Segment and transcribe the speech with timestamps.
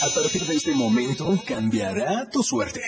[0.00, 2.80] A partir de este momento cambiará tu suerte.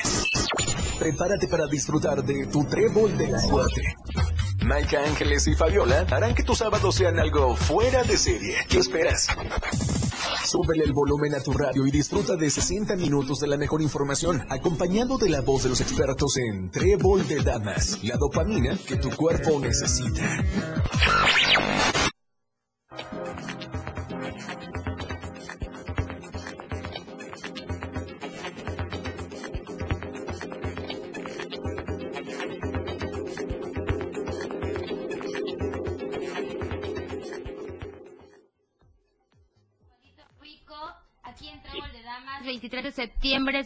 [0.96, 3.82] Prepárate para disfrutar de tu trébol de la suerte.
[4.62, 8.54] Mike Ángeles y Fabiola harán que tus sábados sean algo fuera de serie.
[8.68, 9.26] ¿Qué esperas?
[10.46, 14.46] Súbele el volumen a tu radio y disfruta de 60 minutos de la mejor información,
[14.48, 19.10] acompañado de la voz de los expertos en Trébol de Damas, la dopamina que tu
[19.10, 20.44] cuerpo necesita.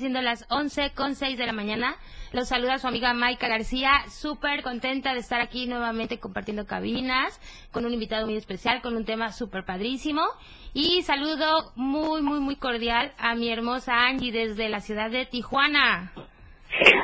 [0.05, 1.97] Siendo las 11 con 6 de la mañana.
[2.33, 7.41] Los saluda su amiga Maika García, súper contenta de estar aquí nuevamente compartiendo cabinas,
[7.73, 10.21] con un invitado muy especial, con un tema súper padrísimo.
[10.75, 16.13] Y saludo muy, muy, muy cordial a mi hermosa Angie desde la ciudad de Tijuana.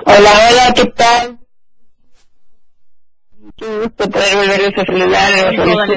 [0.05, 1.39] Hola, hola, ¿qué tal?
[3.56, 5.89] Qué gusto poder volverles a saludar a los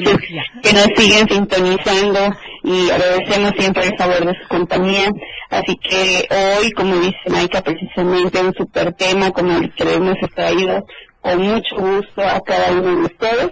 [0.61, 2.33] que nos siguen sintonizando
[2.64, 5.11] y agradecemos siempre el favor de su compañía.
[5.50, 10.86] Así que hoy, como dice Maika, precisamente un super tema como el que hemos extraído
[11.22, 13.50] con mucho gusto a cada uno de ustedes.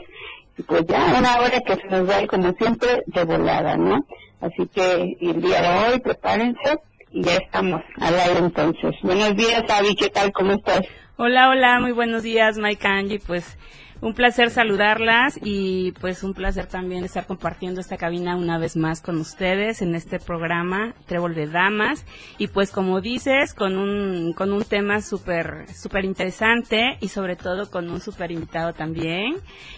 [0.58, 4.06] Y pues ya una hora que se nos va como siempre de volada, ¿no?
[4.40, 6.80] Así que el día de hoy prepárense
[7.12, 8.96] y ya estamos al aire entonces.
[9.02, 10.32] Buenos días, Avi, ¿qué tal?
[10.32, 10.82] ¿Cómo estás?
[11.18, 13.20] Hola, hola, muy buenos días, Mike Angie.
[13.20, 13.58] Pues
[14.02, 19.02] un placer saludarlas y pues un placer también estar compartiendo esta cabina una vez más
[19.02, 22.06] con ustedes en este programa Trébol de Damas.
[22.40, 27.70] Y pues como dices con un con un tema súper súper interesante y sobre todo
[27.70, 29.36] con un súper invitado también.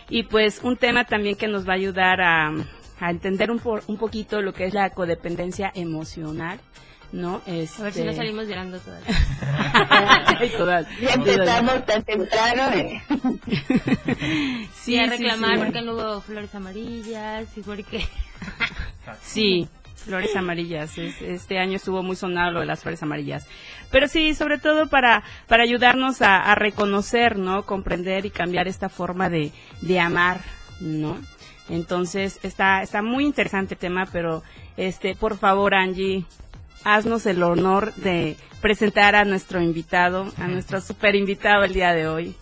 [0.10, 2.52] Y pues un tema también que nos va a ayudar a,
[3.00, 6.60] a entender un, un poquito lo que es la codependencia emocional
[7.14, 7.42] ¿no?
[7.46, 7.82] Este...
[7.82, 8.80] A ver si no salimos llorando
[10.58, 10.88] todas.
[11.00, 12.74] ya empezamos tan temprano.
[12.74, 13.02] Eh.
[14.74, 18.06] sí, a reclamar porque no hubo flores amarillas y porque...
[19.22, 20.98] sí, flores amarillas.
[20.98, 23.48] Este año estuvo muy sonado lo de las flores amarillas.
[23.92, 27.64] Pero sí, sobre todo para, para ayudarnos a, a reconocer, ¿no?
[27.64, 29.52] Comprender y cambiar esta forma de,
[29.82, 30.42] de amar,
[30.80, 31.20] ¿no?
[31.70, 34.42] Entonces, está, está muy interesante el tema, pero
[34.78, 36.26] este, por favor, Angie,
[36.84, 42.08] haznos el honor de presentar a nuestro invitado, a nuestro super invitado el día de
[42.08, 42.36] hoy.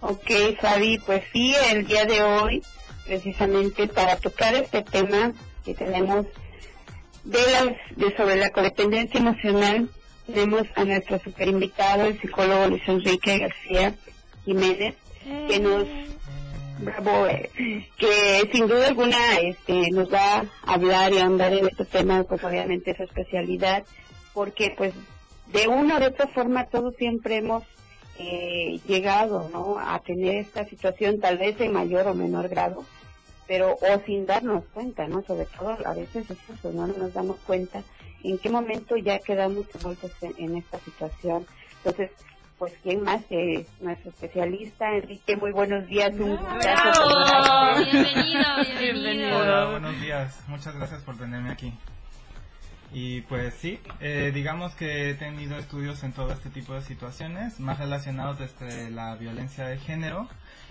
[0.00, 2.62] Ok, Fabi, pues sí, el día de hoy,
[3.06, 5.32] precisamente para tocar este tema
[5.64, 6.26] que tenemos
[7.24, 9.88] de, las, de sobre la codependencia emocional,
[10.26, 13.94] tenemos a nuestro super invitado, el psicólogo Luis Enrique García
[14.44, 14.94] Jiménez,
[15.48, 15.86] que nos
[16.78, 17.50] Bravo, eh,
[17.96, 22.42] que sin duda alguna este, nos va a hablar y andar en este tema, pues
[22.42, 23.84] obviamente esa especialidad,
[24.34, 24.94] porque pues
[25.52, 27.62] de una o de otra forma todos siempre hemos
[28.18, 29.78] eh, llegado ¿no?
[29.78, 32.84] a tener esta situación, tal vez en mayor o menor grado,
[33.46, 35.22] pero o sin darnos cuenta, ¿no?
[35.22, 37.82] Sobre todo a veces eso, no nos damos cuenta
[38.22, 41.46] en qué momento ya quedamos envueltos en esta situación.
[41.78, 42.10] Entonces,
[42.62, 46.38] pues quién más que nuestro especialista Enrique muy buenos días un
[47.90, 48.44] bienvenido
[48.78, 49.36] bienvenido.
[49.36, 50.40] Hola buenos días.
[50.46, 51.74] Muchas gracias por tenerme aquí.
[52.92, 57.58] Y pues sí eh, digamos que he tenido estudios en todo este tipo de situaciones
[57.58, 60.28] más relacionados desde la violencia de género.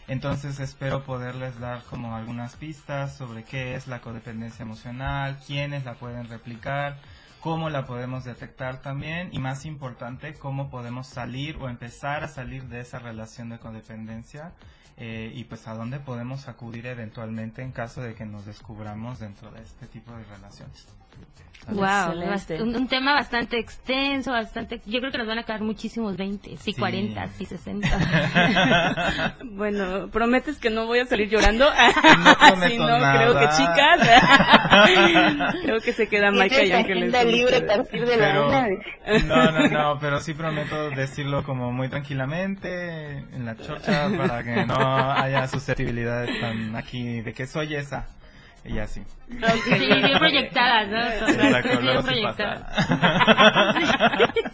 [0.08, 5.96] Entonces espero poderles dar como algunas pistas sobre qué es la codependencia emocional quiénes la
[5.96, 6.96] pueden replicar
[7.42, 12.66] cómo la podemos detectar también y más importante, cómo podemos salir o empezar a salir
[12.66, 14.54] de esa relación de codependencia
[14.98, 19.52] eh, y pues a dónde podemos acudir eventualmente en caso de que nos descubramos dentro
[19.52, 21.01] de este tipo de relaciones.
[21.68, 22.14] Wow,
[22.60, 24.82] un, tema bastante extenso, bastante.
[24.88, 29.38] Yo creo que nos van a caer muchísimos 20, sí, 40, sí 60.
[29.44, 31.66] bueno, prometes que no voy a salir llorando.
[31.66, 31.72] No
[32.68, 34.00] sí, no, creo que chicas.
[35.64, 37.26] creo que se queda Maika y Ángeles.
[37.26, 38.34] libre a partir de la
[39.28, 44.66] No, no, no, pero sí prometo decirlo como muy tranquilamente en la chorcha para que
[44.66, 48.08] no haya susceptibilidades tan aquí de que soy esa.
[48.66, 49.02] Y así.
[49.30, 51.28] Sí, bien proyectadas, ¿no?
[51.28, 51.80] Exacto,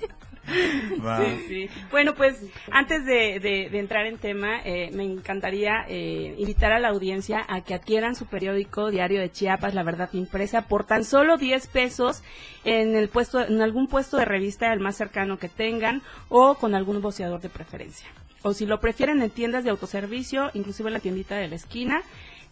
[0.48, 1.70] Sí, sí.
[1.92, 6.90] Bueno, pues antes de, de, entrar en tema, eh, me encantaría eh, invitar a la
[6.90, 11.38] audiencia a que adquieran su periódico diario de Chiapas, La Verdad Impresa, por tan solo
[11.38, 12.24] 10 pesos
[12.64, 16.76] en el puesto, en algún puesto de revista el más cercano que tengan o con
[16.76, 18.08] algún boceador de preferencia.
[18.44, 22.02] O si lo prefieren en tiendas de autoservicio, inclusive en la tiendita de la esquina,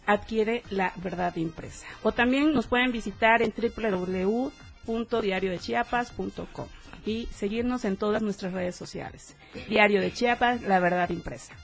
[0.06, 1.86] adquiere la verdad impresa.
[2.02, 4.50] O también nos pueden visitar en www
[4.86, 6.66] www.diariodechiapas.com
[7.04, 9.36] y seguirnos en todas nuestras redes sociales.
[9.68, 11.54] Diario de Chiapas, la verdad impresa.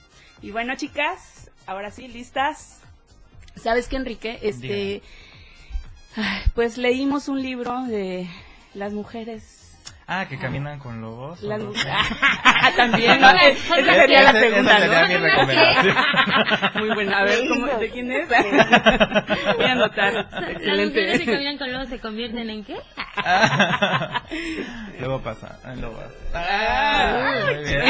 [0.41, 2.81] Y bueno, chicas, ahora sí, listas.
[3.55, 4.39] ¿Sabes qué, Enrique?
[4.41, 5.01] Este,
[6.55, 8.27] pues leímos un libro de
[8.73, 9.62] las mujeres
[10.05, 11.41] Ah, que caminan con lobos.
[11.43, 11.73] las mu-
[12.77, 13.29] También, ¿no?
[13.31, 15.07] Esa- Esa sería la esa segunda, sería ¿no?
[15.07, 15.95] mi recomendación.
[16.75, 17.17] Muy buena.
[17.19, 18.27] A ver, ¿cómo, ¿de quién es?
[19.57, 20.13] Voy a anotar.
[20.13, 21.25] Las mujeres que Excelente.
[21.25, 22.75] caminan con lobos se convierten en qué?
[24.99, 26.11] Luego pasa, en lobas.
[26.33, 27.83] Ah, muy bien.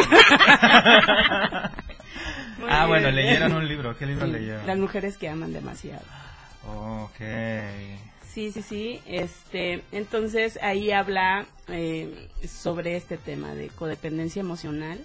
[2.60, 3.98] Muy ah, bueno, leyeron un libro.
[3.98, 4.68] ¿Qué libro Sí, leyeron?
[4.68, 6.04] Las mujeres que aman demasiado.
[6.66, 7.20] Ok.
[8.34, 9.00] Sí, sí, sí.
[9.06, 15.00] Este, entonces ahí habla eh, sobre este tema de codependencia emocional.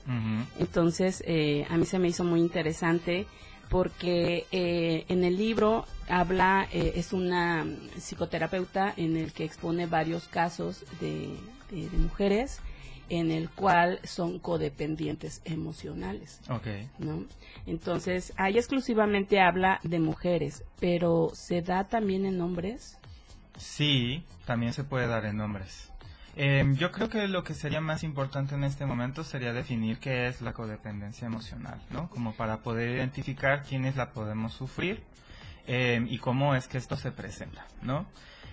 [0.59, 3.27] Entonces eh, a mí se me hizo muy interesante
[3.69, 7.67] porque eh, en el libro habla, eh, es una
[7.99, 11.29] psicoterapeuta en el que expone varios casos de,
[11.71, 12.61] de- de mujeres
[13.11, 16.41] en el cual son codependientes emocionales.
[16.51, 16.67] Ok.
[16.99, 17.25] ¿no?
[17.67, 22.97] Entonces, ahí exclusivamente habla de mujeres, pero ¿se da también en hombres?
[23.59, 25.93] Sí, también se puede dar en hombres.
[26.37, 30.29] Em, yo creo que lo que sería más importante en este momento sería definir qué
[30.29, 32.09] es la codependencia emocional, ¿no?
[32.11, 35.03] Como para poder identificar quiénes la podemos sufrir
[35.67, 38.07] em, y cómo es que esto se presenta, ¿no?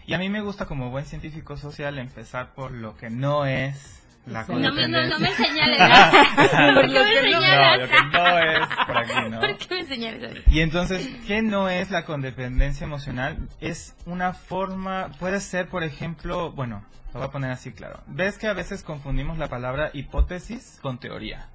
[0.08, 4.05] Y a mí me gusta como buen científico social empezar por lo que no es
[4.28, 4.44] la.
[4.48, 5.80] No me, no, no me señales.
[5.80, 6.74] ¿no?
[6.76, 7.78] ¿Por qué Lo me que no- señalas?
[7.80, 9.40] no, lo que no es por aquí, ¿no?
[9.42, 10.32] ¿Por qué me señalas?
[10.48, 13.38] Y entonces, ¿qué no es la codependencia emocional?
[13.62, 16.84] Es una forma, puede ser, por ejemplo, bueno,
[17.14, 18.02] lo voy a poner así claro.
[18.08, 21.50] ¿Ves que a veces confundimos la palabra hipótesis con teoría?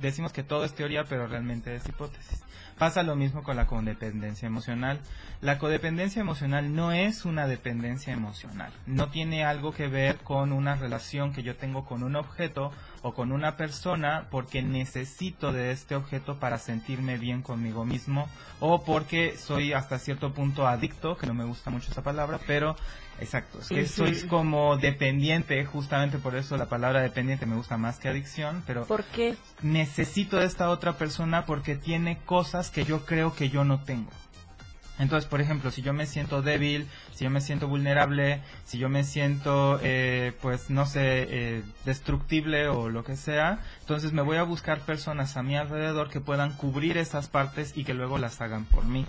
[0.00, 2.42] Decimos que todo es teoría, pero realmente es hipótesis.
[2.78, 5.00] Pasa lo mismo con la codependencia emocional.
[5.40, 8.70] La codependencia emocional no es una dependencia emocional.
[8.86, 12.72] No tiene algo que ver con una relación que yo tengo con un objeto
[13.02, 18.28] o con una persona porque necesito de este objeto para sentirme bien conmigo mismo
[18.60, 22.76] o porque soy hasta cierto punto adicto, que no me gusta mucho esa palabra, pero
[23.20, 23.88] exacto, es que Ujú.
[23.92, 28.84] soy como dependiente, justamente por eso la palabra dependiente me gusta más que adicción, pero
[28.86, 29.36] ¿Por qué?
[29.62, 34.10] necesito de esta otra persona porque tiene cosas que yo creo que yo no tengo.
[34.98, 38.88] Entonces, por ejemplo, si yo me siento débil, si yo me siento vulnerable, si yo
[38.88, 44.38] me siento, eh, pues, no sé, eh, destructible o lo que sea, entonces me voy
[44.38, 48.40] a buscar personas a mi alrededor que puedan cubrir esas partes y que luego las
[48.40, 49.06] hagan por mí.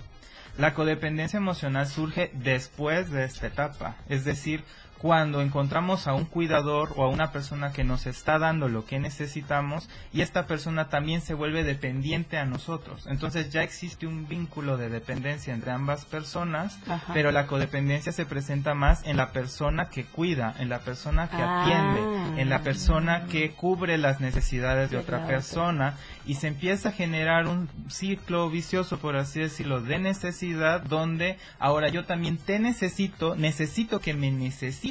[0.58, 4.64] La codependencia emocional surge después de esta etapa, es decir,
[4.98, 8.98] cuando encontramos a un cuidador o a una persona que nos está dando lo que
[8.98, 13.06] necesitamos y esta persona también se vuelve dependiente a nosotros.
[13.06, 17.12] Entonces ya existe un vínculo de dependencia entre ambas personas, Ajá.
[17.14, 21.36] pero la codependencia se presenta más en la persona que cuida, en la persona que
[21.36, 21.62] Ah.
[21.62, 25.26] atiende, en la persona que cubre las necesidades de otra.
[25.28, 25.94] persona
[26.26, 31.88] y se empieza a generar un ciclo vicioso, por así decirlo, de necesidad donde ahora
[31.88, 34.87] yo también te necesito, necesito que me necesites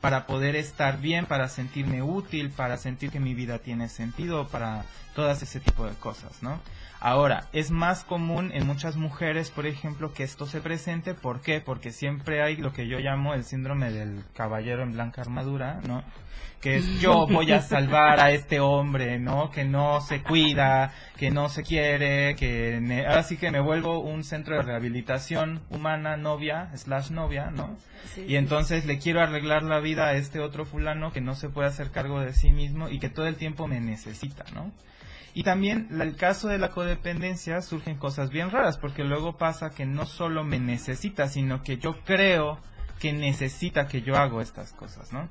[0.00, 4.84] para poder estar bien, para sentirme útil, para sentir que mi vida tiene sentido, para
[5.14, 6.60] todas ese tipo de cosas, ¿no?
[7.00, 11.12] Ahora, es más común en muchas mujeres, por ejemplo, que esto se presente.
[11.12, 11.60] ¿Por qué?
[11.60, 16.02] Porque siempre hay lo que yo llamo el síndrome del caballero en blanca armadura, ¿no?
[16.62, 19.50] Que es yo voy a salvar a este hombre, ¿no?
[19.50, 23.98] Que no se cuida, que no se quiere, que ne- ahora sí que me vuelvo
[24.00, 27.76] un centro de rehabilitación humana, novia, slash novia, ¿no?
[28.14, 31.50] Sí, Y entonces le quiero arreglar la vida a este otro fulano que no se
[31.50, 34.72] puede hacer cargo de sí mismo y que todo el tiempo me necesita, ¿no?
[35.34, 39.84] Y también el caso de la codependencia surgen cosas bien raras porque luego pasa que
[39.84, 42.60] no solo me necesita, sino que yo creo
[43.00, 45.28] que necesita que yo hago estas cosas, ¿no?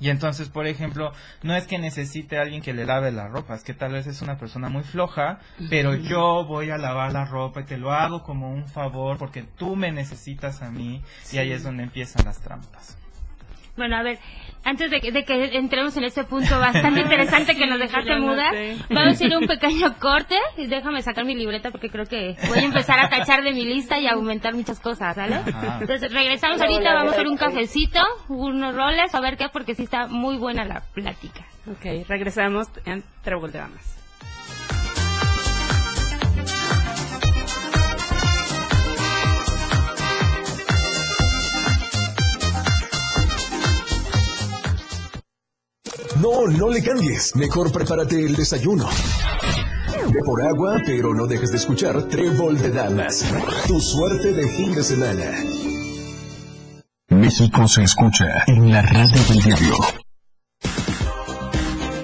[0.00, 3.54] Y entonces, por ejemplo, no es que necesite a alguien que le lave la ropa,
[3.54, 5.38] es que tal vez es una persona muy floja,
[5.70, 9.44] pero yo voy a lavar la ropa y te lo hago como un favor porque
[9.44, 12.96] tú me necesitas a mí y ahí es donde empiezan las trampas.
[13.76, 14.18] Bueno, a ver,
[14.64, 18.18] antes de que, de que entremos en este punto bastante interesante que nos dejaste ya
[18.18, 18.76] no muda, sé.
[18.90, 22.36] vamos a ir a un pequeño corte y déjame sacar mi libreta porque creo que
[22.48, 25.36] voy a empezar a tachar de mi lista y a aumentar muchas cosas, ¿vale?
[25.36, 25.78] Ajá.
[25.80, 29.84] Entonces regresamos ahorita, vamos a hacer un cafecito, unos roles, a ver qué, porque sí
[29.84, 31.46] está muy buena la plática.
[31.66, 33.60] Ok, regresamos en Trébol de
[46.22, 47.34] No, no le cambies.
[47.34, 48.88] Mejor prepárate el desayuno.
[50.06, 53.24] Ve por agua, pero no dejes de escuchar Trébol de Damas.
[53.66, 55.32] Tu suerte de fin de semana.
[57.08, 59.74] México se escucha en la radio del diario.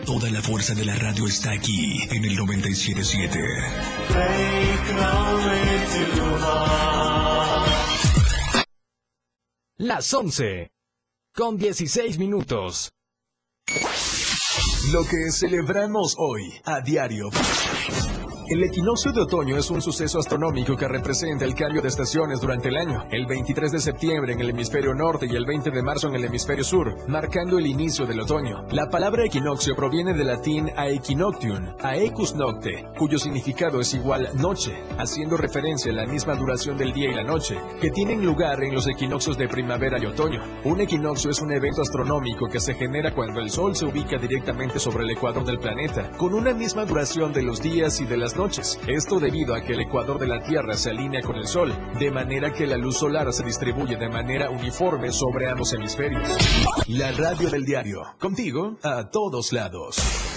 [0.05, 3.39] Toda la fuerza de la radio está aquí en el 977.
[9.77, 10.73] Las 11
[11.33, 12.91] con 16 minutos.
[14.93, 17.29] Lo que celebramos hoy a diario.
[18.51, 22.69] El equinoccio de otoño es un suceso astronómico que representa el cambio de estaciones durante
[22.69, 23.05] el año.
[23.11, 26.25] El 23 de septiembre en el hemisferio norte y el 20 de marzo en el
[26.25, 28.65] hemisferio sur, marcando el inicio del otoño.
[28.71, 35.37] La palabra equinoccio proviene del latín aequinoctium, aecus nocte, cuyo significado es igual noche, haciendo
[35.37, 38.87] referencia a la misma duración del día y la noche, que tienen lugar en los
[38.87, 40.43] equinoccios de primavera y otoño.
[40.65, 44.79] Un equinoccio es un evento astronómico que se genera cuando el Sol se ubica directamente
[44.79, 48.38] sobre el ecuador del planeta, con una misma duración de los días y de las
[48.87, 52.11] Esto debido a que el ecuador de la Tierra se alinea con el Sol, de
[52.13, 56.23] manera que la luz solar se distribuye de manera uniforme sobre ambos hemisferios.
[56.87, 60.28] La radio del diario, contigo a todos lados.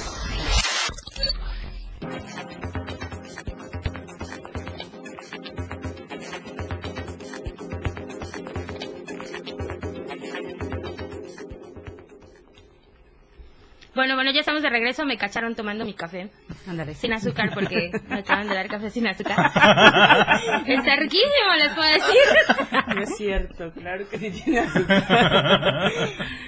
[14.31, 15.05] Bueno, ya estamos de regreso.
[15.05, 16.29] Me cacharon tomando mi café.
[16.65, 16.93] Ándale.
[16.93, 19.35] Sin azúcar, porque me acaban de dar café sin azúcar.
[20.67, 22.95] Está riquísimo, les puedo decir.
[22.95, 25.03] No es cierto, claro que sí tiene azúcar.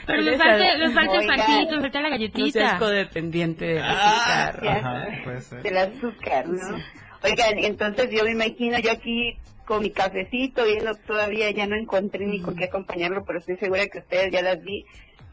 [0.08, 2.78] Pero me falta, me falta el pancito, me falta la No seas galletita.
[2.80, 4.68] codependiente del azúcar.
[4.68, 5.62] Ajá, puede ser.
[5.64, 6.78] del azúcar, ¿no?
[7.24, 12.26] Oigan, entonces yo me imagino yo aquí con mi cafecito, viendo todavía ya no encontré
[12.28, 14.86] ni con qué acompañarlo, pero estoy segura que ustedes ya las vi,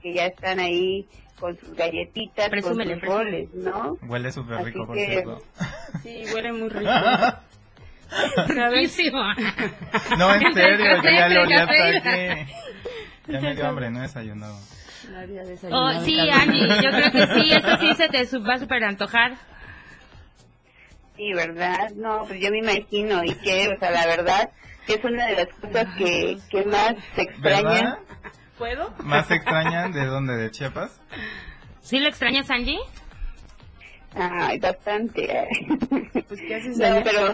[0.02, 1.06] que ya están ahí
[1.40, 3.96] con sus galletitas, Presúmele, con sus roles, ¿no?
[4.02, 5.42] Huele súper rico, por que- cierto.
[6.02, 6.90] Sí, huele muy rico.
[8.10, 8.72] ¿Sabes?
[8.72, 9.22] Riquísimo.
[10.18, 12.52] No, en serio, yo ya lo el olí hasta aquí.
[13.28, 14.58] Ya me dio hambre, no he desayunado.
[15.10, 16.36] No había Oh, desayunado, sí, Carlos.
[16.42, 19.34] Angie, yo creo que sí, esto sí se te su- va a super antojar.
[21.16, 21.90] Sí, ¿verdad?
[21.96, 24.50] No, pues yo me imagino, y que, o sea, la verdad,
[24.86, 27.64] que es una de las cosas que, que más se extrañan.
[27.64, 27.98] ¿Verdad?
[28.60, 28.92] ¿Puedo?
[29.04, 30.36] ¿Más extrañan de dónde?
[30.36, 31.00] ¿De Chiapas?
[31.80, 32.78] ¿Sí lo extrañas, Angie?
[34.14, 35.48] Ay, bastante.
[36.28, 37.32] Pues, ¿qué haces No, pero...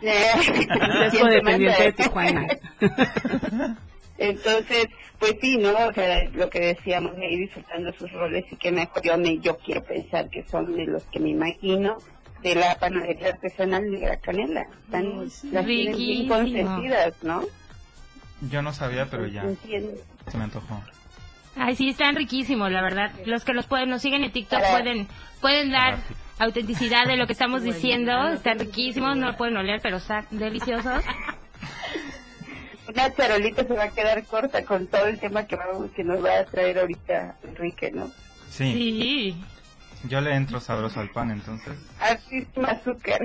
[0.00, 1.10] Es ¿Quién te manda?
[1.20, 2.46] codependiente de Tijuana.
[4.18, 4.86] Entonces,
[5.18, 5.70] pues sí, ¿no?
[5.72, 9.38] O sea, lo que decíamos, de ir disfrutando sus roles y que mejor yo, me,
[9.40, 11.98] yo quiero pensar que son de los que me imagino
[12.42, 14.66] de la panadería artesanal de la canela.
[14.84, 16.34] Están, las tienen bien Riquísimo.
[16.34, 17.42] consentidas, ¿no?
[18.50, 19.92] Yo no sabía, pero ya Entiendo.
[20.30, 20.82] Se me antojó.
[21.56, 23.10] Ay, sí, están riquísimos, la verdad.
[23.26, 25.08] Los que los pueden, nos siguen en TikTok pueden,
[25.40, 25.98] pueden dar
[26.38, 28.28] autenticidad de lo que estamos diciendo.
[28.28, 31.02] Están riquísimos, no lo pueden oler, pero están deliciosos.
[32.88, 36.24] Una charolita se va a quedar corta con todo el tema que, vamos, que nos
[36.24, 38.10] va a traer ahorita Enrique, ¿no?
[38.48, 39.36] Sí, Sí,
[40.04, 41.76] yo le entro sabroso al pan, entonces.
[42.00, 43.20] Azúcar.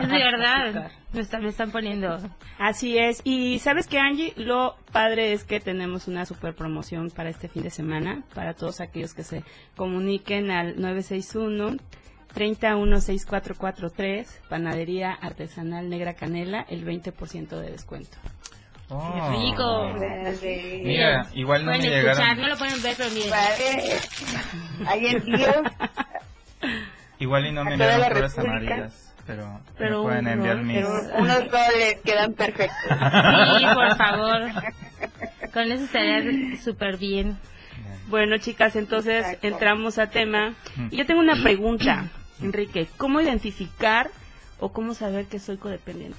[0.00, 0.90] es de verdad.
[1.12, 2.18] Me están, me están poniendo.
[2.58, 3.20] Así es.
[3.24, 7.62] Y sabes que Angie, lo padre es que tenemos una super promoción para este fin
[7.62, 9.44] de semana, para todos aquellos que se
[9.76, 11.76] comuniquen al 961
[12.34, 18.18] 316443, Panadería Artesanal Negra Canela, el 20% de descuento.
[18.90, 19.30] Oh.
[19.30, 19.92] rico!
[20.82, 22.42] Mira, igual no me pueden escuchar, llegaron.
[22.42, 23.30] no lo pueden ver, pero miren.
[23.30, 24.00] Vale.
[24.86, 25.56] Hay envíos.
[27.18, 30.76] Igual y no me la flores amarillas, pero, Pero me pueden enviar rol, mis...
[30.76, 32.76] Pero unos roles quedan perfectos.
[33.58, 34.40] Sí, por favor.
[35.52, 37.38] Con eso estaría súper bien.
[38.08, 39.46] Bueno, chicas, entonces Exacto.
[39.46, 40.54] entramos a tema.
[40.90, 42.10] Y yo tengo una pregunta,
[42.42, 42.86] Enrique.
[42.98, 44.10] ¿Cómo identificar
[44.60, 46.18] o cómo saber que soy codependiente?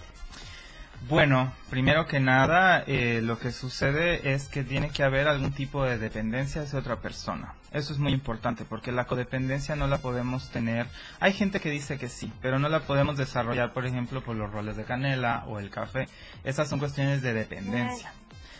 [1.07, 5.83] Bueno, primero que nada, eh, lo que sucede es que tiene que haber algún tipo
[5.83, 7.53] de dependencia hacia otra persona.
[7.71, 10.88] Eso es muy importante porque la codependencia no la podemos tener.
[11.19, 14.51] Hay gente que dice que sí, pero no la podemos desarrollar, por ejemplo, por los
[14.51, 16.07] roles de canela o el café.
[16.43, 18.12] Esas son cuestiones de dependencia.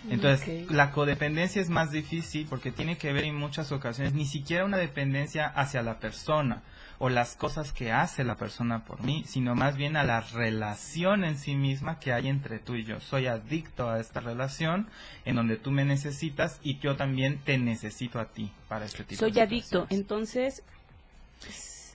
[0.07, 4.65] Entonces, la codependencia es más difícil porque tiene que ver en muchas ocasiones ni siquiera
[4.65, 6.61] una dependencia hacia la persona
[6.99, 11.23] o las cosas que hace la persona por mí, sino más bien a la relación
[11.23, 12.99] en sí misma que hay entre tú y yo.
[12.99, 14.87] Soy adicto a esta relación
[15.25, 19.19] en donde tú me necesitas y yo también te necesito a ti para este tipo
[19.19, 20.63] Soy de adicto, entonces...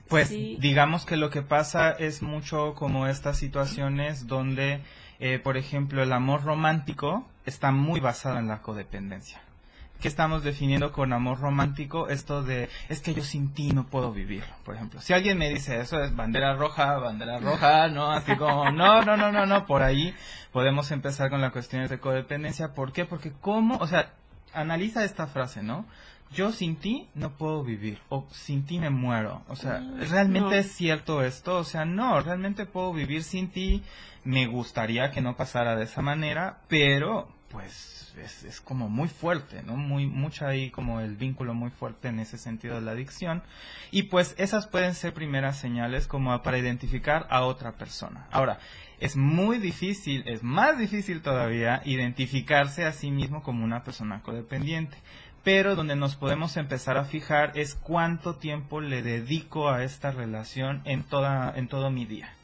[0.09, 4.80] Pues sí, digamos que lo que pasa es mucho como estas situaciones donde,
[5.21, 9.40] eh, por ejemplo, el amor romántico está muy basado en la codependencia.
[10.00, 12.09] ¿Qué estamos definiendo con amor romántico?
[12.09, 14.99] Esto de, es que yo sin ti no puedo vivir, por ejemplo.
[15.02, 18.11] Si alguien me dice eso es bandera roja, bandera roja, ¿no?
[18.11, 20.14] Así como, no, no, no, no, no, por ahí
[20.52, 22.73] podemos empezar con las cuestiones de codependencia.
[22.73, 23.04] ¿Por qué?
[23.04, 24.14] Porque cómo, o sea,
[24.54, 25.85] analiza esta frase, ¿no?
[26.33, 29.42] Yo sin ti no puedo vivir o sin ti me muero.
[29.49, 30.54] O sea, ¿realmente no.
[30.54, 31.59] es cierto esto?
[31.59, 33.83] O sea, no, realmente puedo vivir sin ti.
[34.25, 39.76] Me gustaría que no pasara de esa manera, pero pues es, como muy fuerte, ¿no?
[39.76, 43.42] Muy, mucho ahí como el vínculo muy fuerte en ese sentido de la adicción.
[43.90, 48.26] Y pues esas pueden ser primeras señales como para identificar a otra persona.
[48.30, 48.59] Ahora,
[48.99, 54.97] es muy difícil, es más difícil todavía identificarse a sí mismo como una persona codependiente.
[55.42, 60.83] Pero donde nos podemos empezar a fijar es cuánto tiempo le dedico a esta relación
[60.85, 62.35] en toda en todo mi día.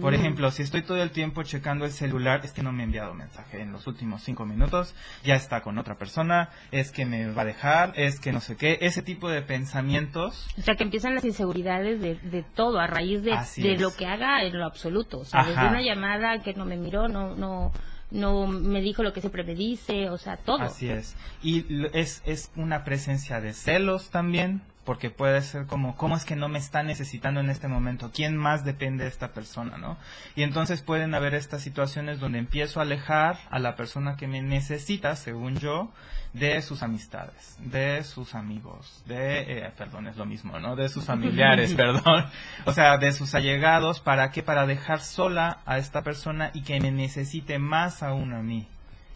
[0.00, 2.84] Por ejemplo, si estoy todo el tiempo checando el celular, es que no me ha
[2.84, 7.30] enviado mensaje en los últimos cinco minutos, ya está con otra persona, es que me
[7.32, 10.46] va a dejar, es que no sé qué, ese tipo de pensamientos.
[10.58, 14.06] O sea, que empiezan las inseguridades de, de todo, a raíz de, de lo que
[14.06, 15.20] haga en lo absoluto.
[15.20, 15.50] O sea, Ajá.
[15.50, 17.72] desde una llamada que no me miró, no, no,
[18.10, 20.60] no me dijo lo que siempre me dice, o sea, todo.
[20.60, 21.16] Así es.
[21.42, 21.64] Y
[21.94, 26.48] es, es una presencia de celos también, porque puede ser como, ¿cómo es que no
[26.48, 28.10] me está necesitando en este momento?
[28.12, 29.96] ¿Quién más depende de esta persona, no?
[30.34, 34.42] Y entonces pueden haber estas situaciones donde empiezo a alejar a la persona que me
[34.42, 35.90] necesita, según yo,
[36.32, 40.74] de sus amistades, de sus amigos, de, eh, perdón, es lo mismo, ¿no?
[40.76, 42.26] De sus familiares, perdón.
[42.64, 44.42] O sea, de sus allegados, ¿para qué?
[44.42, 48.66] Para dejar sola a esta persona y que me necesite más aún a mí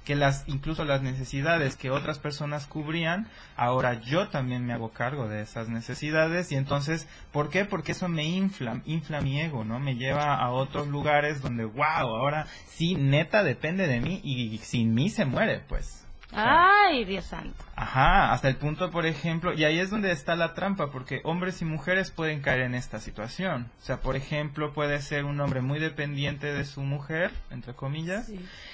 [0.07, 5.29] que las incluso las necesidades que otras personas cubrían, ahora yo también me hago cargo
[5.29, 7.65] de esas necesidades y entonces, ¿por qué?
[7.65, 9.81] Porque eso me infla, infla mi ego, ¿no?
[9.81, 14.95] Me lleva a otros lugares donde, wow, ahora sí, neta depende de mí y sin
[14.95, 16.06] mí se muere, pues.
[16.33, 17.65] Ay, Dios santo.
[17.77, 21.63] Ajá, hasta el punto, por ejemplo, y ahí es donde está la trampa, porque hombres
[21.63, 23.71] y mujeres pueden caer en esta situación.
[23.81, 28.31] O sea, por ejemplo, puede ser un hombre muy dependiente de su mujer, entre comillas,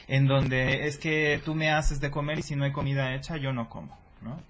[0.08, 3.36] en donde es que tú me haces de comer y si no hay comida hecha,
[3.36, 4.40] yo no como, ¿no?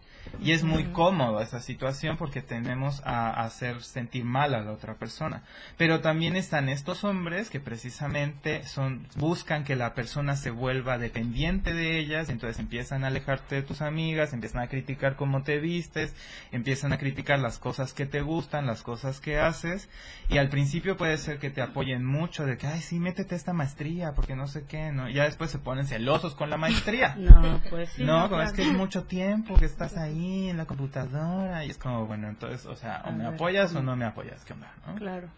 [0.41, 4.94] Y es muy cómodo esa situación porque tenemos a, hacer sentir mal a la otra
[4.94, 5.42] persona.
[5.77, 11.75] Pero también están estos hombres que precisamente son buscan que la persona se vuelva dependiente
[11.75, 16.14] de ellas, entonces empiezan a alejarte de tus amigas, empiezan a criticar cómo te vistes,
[16.51, 19.88] empiezan a criticar las cosas que te gustan, las cosas que haces,
[20.29, 23.38] y al principio puede ser que te apoyen mucho de que, ay, sí, métete a
[23.38, 25.09] esta maestría, porque no sé qué, ¿no?
[25.09, 27.16] Y ya después se ponen celosos con la maestría.
[27.23, 28.05] No, pues sí.
[28.05, 28.42] No, claro.
[28.42, 32.29] es que es mucho tiempo que estás ahí en la computadora y es como, bueno,
[32.29, 34.70] entonces, o sea, o A me ver, apoyas o no me apoyas, ¿qué onda?
[34.87, 34.94] no?
[34.96, 35.29] Claro.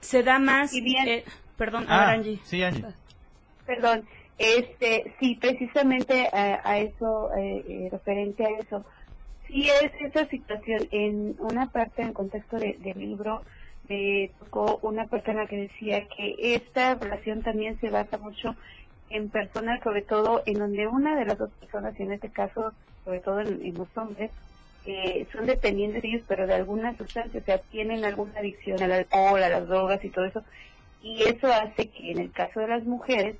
[0.00, 0.72] Se da más.
[0.72, 1.08] Y bien.
[1.08, 1.24] eh,
[1.56, 2.40] perdón, a ver, Ah, Angie.
[2.44, 2.84] sí, Angie.
[3.66, 4.04] Perdón,
[4.38, 8.84] este, sí, precisamente a, a eso, eh, eh, referente a eso,
[9.46, 10.80] sí es esa situación.
[10.90, 13.42] En una parte, en el contexto de- del libro,
[13.88, 18.54] me tocó una persona que decía que esta relación también se basa mucho
[19.10, 22.72] en personas, sobre todo en donde una de las dos personas, y en este caso,
[23.04, 24.30] sobre todo en, los hombres,
[24.86, 28.92] eh, son dependientes de ellos, pero de alguna sustancia, o sea, tienen alguna adicción al
[28.92, 30.42] alcohol, a las drogas y todo eso,
[31.02, 33.36] y eso hace que en el caso de las mujeres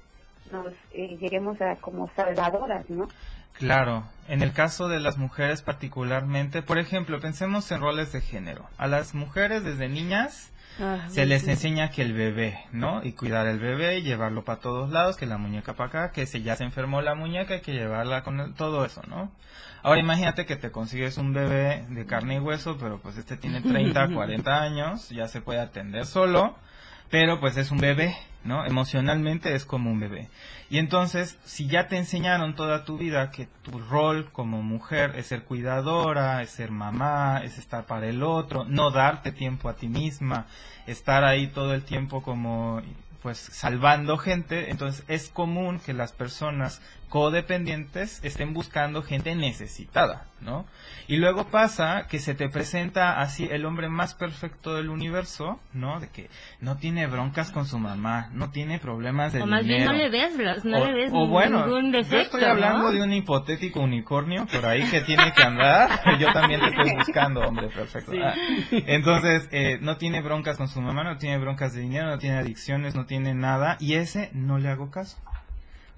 [0.53, 3.09] nos eh, lleguemos a como salvadoras, ¿no?
[3.55, 8.67] Claro, en el caso de las mujeres particularmente, por ejemplo, pensemos en roles de género.
[8.79, 13.05] A las mujeres desde niñas Ah, se les enseña que el bebé, ¿no?
[13.05, 16.27] Y cuidar el bebé y llevarlo para todos lados, que la muñeca para acá, que
[16.27, 19.31] si ya se enfermó la muñeca hay que llevarla con el- todo eso, ¿no?
[19.85, 23.61] Ahora imagínate que te consigues un bebé de carne y hueso, pero pues este tiene
[23.61, 26.57] 30, 40 años, ya se puede atender solo,
[27.11, 28.65] pero pues es un bebé, ¿no?
[28.67, 30.29] Emocionalmente es como un bebé.
[30.75, 35.27] Y entonces, si ya te enseñaron toda tu vida que tu rol como mujer es
[35.27, 39.87] ser cuidadora, es ser mamá, es estar para el otro, no darte tiempo a ti
[39.87, 40.47] misma,
[40.89, 42.83] estar ahí todo el tiempo como
[43.23, 50.67] pues salvando gente, entonces es común que las personas codependientes estén buscando gente necesitada, ¿no?
[51.07, 56.01] Y luego pasa que se te presenta así el hombre más perfecto del universo, ¿no?
[56.01, 59.81] De que no tiene broncas con su mamá, no tiene problemas de O más bien
[59.81, 59.93] dinero.
[59.93, 62.93] no le ves, no o, le ves o bueno, ningún yo defecto, estoy hablando ¿no?
[62.93, 66.01] de un hipotético unicornio por ahí que tiene que andar.
[66.19, 68.13] yo también te estoy buscando, hombre, perfecto.
[68.13, 68.19] Sí.
[68.23, 68.35] Ah,
[68.71, 72.39] entonces, eh, no tiene broncas con su mamá, no tiene broncas de dinero, no tiene
[72.39, 73.77] adicciones, no tiene nada.
[73.81, 75.19] Y ese no le hago caso.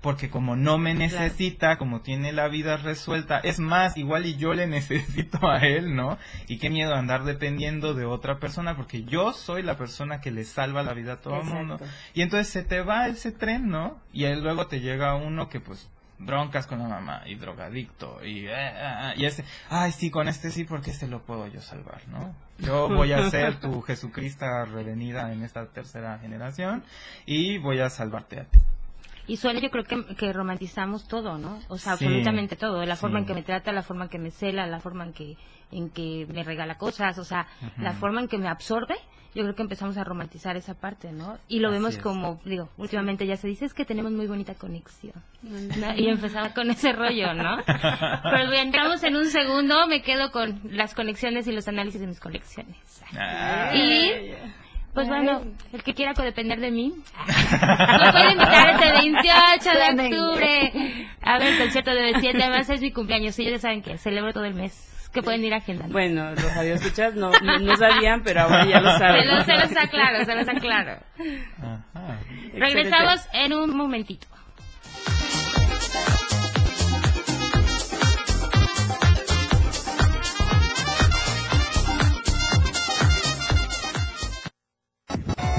[0.00, 4.54] Porque como no me necesita, como tiene la vida resuelta, es más, igual y yo
[4.54, 6.18] le necesito a él, ¿no?
[6.48, 10.44] Y qué miedo andar dependiendo de otra persona, porque yo soy la persona que le
[10.44, 11.78] salva la vida a todo el mundo.
[12.14, 14.00] Y entonces se te va ese tren, ¿no?
[14.12, 18.46] Y ahí luego te llega uno que pues broncas con la mamá y drogadicto y,
[18.46, 22.06] eh, eh, y ese, ay sí, con este sí porque este lo puedo yo salvar,
[22.09, 22.35] ¿no?
[22.59, 26.85] Yo voy a ser tu Jesucristo revenida en esta tercera generación
[27.26, 28.59] y voy a salvarte a ti.
[29.26, 31.58] Y suele yo creo que, que romantizamos todo, ¿no?
[31.68, 32.84] O sea, Sí, absolutamente todo.
[32.84, 33.22] La forma sí.
[33.22, 35.36] en que me trata, la forma en que me cela, la forma en que,
[35.72, 37.46] en que me regala cosas, o sea,
[37.78, 38.94] la forma en que me absorbe.
[39.34, 41.36] Yo creo que empezamos a romantizar esa parte, ¿no?
[41.46, 42.02] Y lo Así vemos es.
[42.02, 45.12] como, digo, últimamente ya se dice es que tenemos muy bonita conexión.
[45.42, 45.94] ¿no?
[45.94, 47.58] Y empezaba con ese rollo, ¿no?
[47.66, 52.06] Pero bien, entramos en un segundo, me quedo con las conexiones y los análisis de
[52.06, 53.02] mis colecciones.
[53.14, 53.72] Ah.
[53.74, 54.32] Y,
[54.96, 55.42] pues bueno,
[55.74, 56.90] el que quiera codepender de mí,
[57.26, 62.42] me puede invitar este 28 de octubre a ver el concierto de B7.
[62.42, 65.11] Además es mi cumpleaños y ya saben que celebro todo el mes.
[65.12, 65.92] Que pueden ir agendando.
[65.92, 69.28] Bueno, los radioescuchas no, no, no sabían, pero ahora ya lo se saben.
[69.28, 70.98] los, se los aclaro, se los aclaro.
[71.59, 72.18] Ajá.
[72.54, 74.26] Regresamos en un momentito.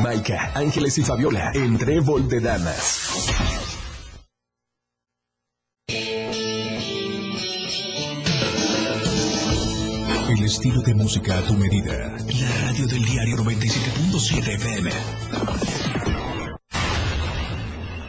[0.07, 3.27] Maika, Ángeles y Fabiola en Trébol de Damas.
[10.29, 11.91] El estilo de música a tu medida.
[11.91, 14.91] La radio del diario 97.7 FM.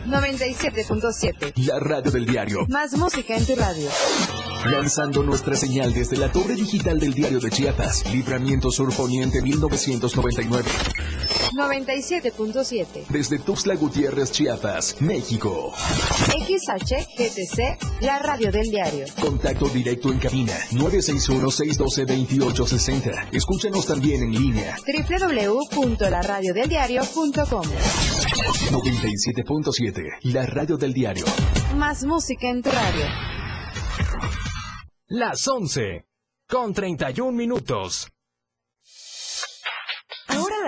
[0.07, 1.53] 97.7.
[1.67, 2.65] La radio del diario.
[2.69, 3.91] Más música en tu radio.
[4.67, 8.05] Lanzando nuestra señal desde la torre digital del diario de Chiapas.
[8.13, 10.71] Libramiento Sur Poniente 1999.
[11.53, 13.07] 97.7.
[13.09, 15.73] Desde Tuxtla Gutiérrez, Chiapas, México.
[16.27, 19.07] XHGTC, la radio del diario.
[19.21, 23.29] Contacto directo en cabina 961-612-2860.
[23.33, 27.65] Escúchanos también en línea www.laradiodeldiario.com.
[28.71, 30.33] 97.7.
[30.33, 31.25] La radio del diario.
[31.77, 33.05] Más música en tu radio.
[35.09, 36.05] Las 11.
[36.49, 38.09] Con 31 minutos.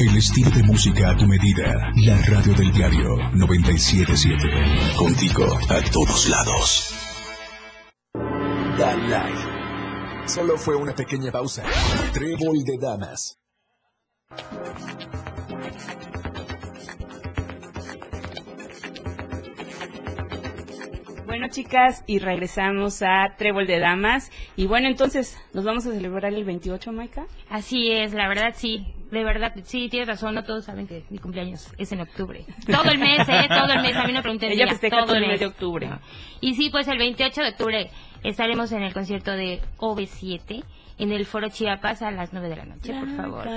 [0.00, 1.92] El estilo de música a tu medida.
[1.96, 4.96] La radio del diario 977.
[4.96, 6.94] Contigo a todos lados.
[8.78, 10.26] Live.
[10.26, 11.64] Solo fue una pequeña pausa.
[12.14, 13.38] Trébol de damas.
[21.26, 24.30] Bueno, chicas, y regresamos a Trébol de Damas.
[24.56, 27.26] Y bueno, entonces, ¿nos vamos a celebrar el 28, Maika?
[27.50, 28.94] Así es, la verdad sí.
[29.10, 32.44] De verdad, sí, tienes razón, no todos saben que mi cumpleaños es en octubre.
[32.66, 33.48] Todo el mes, ¿eh?
[33.48, 35.46] Todo el mes, a mí no pregunté el Ella día, festeja todo el mes de
[35.46, 35.88] octubre.
[35.88, 35.98] No.
[36.40, 37.90] Y sí, pues el 28 de octubre
[38.22, 40.64] estaremos en el concierto de OV7
[41.00, 43.48] en el Foro Chiapas a las 9 de la noche, por favor.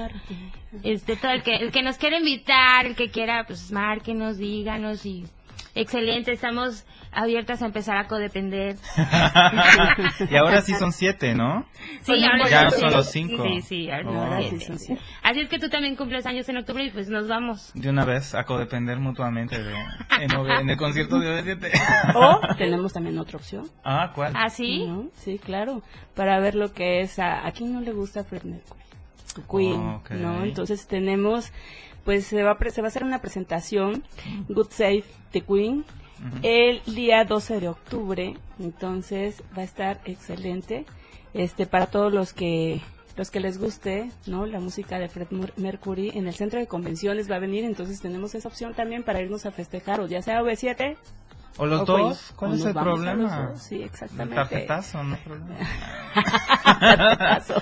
[0.82, 5.06] Este, todo el que, el que nos quiera invitar, el que quiera, pues márquenos, díganos
[5.06, 5.26] y
[5.76, 8.76] excelente, estamos abiertas a empezar a codepender.
[10.30, 11.66] y ahora sí son siete, ¿no?
[12.04, 12.80] Sí, ahora Ya sí.
[12.80, 13.44] son los cinco.
[13.44, 14.14] Sí, sí, ahora Oh.
[14.14, 14.66] son Sí, siete.
[14.66, 15.02] son siete.
[15.22, 17.72] Así es que tú también cumples años en octubre y pues nos vamos.
[17.74, 19.74] De una vez a codepender mutuamente de,
[20.22, 21.72] en, OV en el concierto de OV7.
[22.16, 23.68] O tenemos también otra opción.
[23.84, 24.34] ah, ¿cuál?
[24.36, 24.86] ¿Ah, sí?
[24.88, 25.10] ¿no?
[25.16, 25.82] Sí, claro.
[26.16, 27.20] Para ver lo que es.
[27.20, 28.80] A, ¿a quién no le gusta Fred Mercury?
[29.50, 30.12] Queen, Ok.
[30.12, 30.44] ¿no?
[30.44, 31.52] Entonces tenemos.
[32.06, 34.04] Pues se va, a pre- se va a hacer una presentación,
[34.50, 35.86] Good Save the Queen,
[36.42, 38.36] el día 12 de octubre.
[38.60, 40.86] Entonces va a estar excelente.
[41.34, 42.82] Este, para todos los que
[43.16, 44.46] los que les guste, ¿no?
[44.48, 48.02] La música de Fred Mer- Mercury en el centro de convenciones va a venir, entonces
[48.02, 50.96] tenemos esa opción también para irnos a festejar, o ya sea V7
[51.58, 52.18] ¿O los o dos?
[52.18, 52.36] Queen.
[52.38, 53.56] ¿Cuál es el problema?
[53.56, 54.34] Sí, El exactamente.
[54.36, 55.56] tarjetazo, no problema.
[56.80, 57.54] Tarjetazo.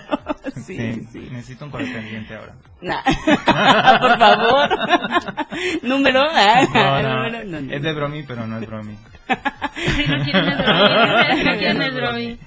[0.66, 1.28] sí, Sí, sí.
[1.32, 2.54] necesito un codependiente ahora.
[2.82, 3.02] Nah.
[4.00, 4.70] Por favor.
[5.84, 6.22] Número.
[6.30, 7.74] ah, No, no, número, no, no.
[7.74, 8.94] es de bromi, pero no es bromi.
[9.30, 12.38] No quieren el bromi, no quieren el bromi.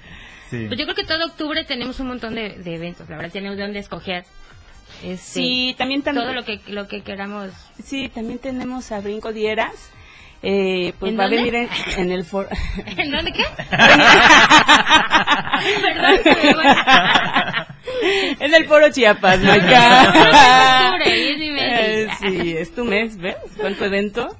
[0.49, 0.65] Sí.
[0.67, 3.57] Pues yo creo que todo octubre tenemos un montón de, de eventos, la verdad, tenemos
[3.57, 4.25] de dónde escoger.
[5.03, 6.25] Este, Sí, también, también.
[6.25, 7.49] todo lo que lo que queramos.
[7.83, 9.91] Sí, también tenemos a Brinco Dieras.
[10.47, 11.37] Eh, pues ¿En va dónde?
[11.39, 12.47] a venir en, en el foro.
[12.97, 13.43] ¿En dónde qué?
[15.81, 16.63] Perdón, se me fue.
[18.45, 19.71] en el foro Chiapas, Octubre,
[21.31, 21.63] es mi mes.
[21.67, 23.35] Eh, sí, es tu mes, ¿ves?
[23.59, 24.35] Con tu evento.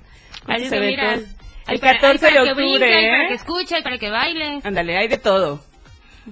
[0.46, 1.24] ¿Cuántos eventos?
[1.68, 3.36] El para- hay 14 de para que brinque, hay octubre, para que ¿eh?
[3.36, 4.60] escuche, hay para que baile.
[4.64, 5.64] Ándale, hay de todo.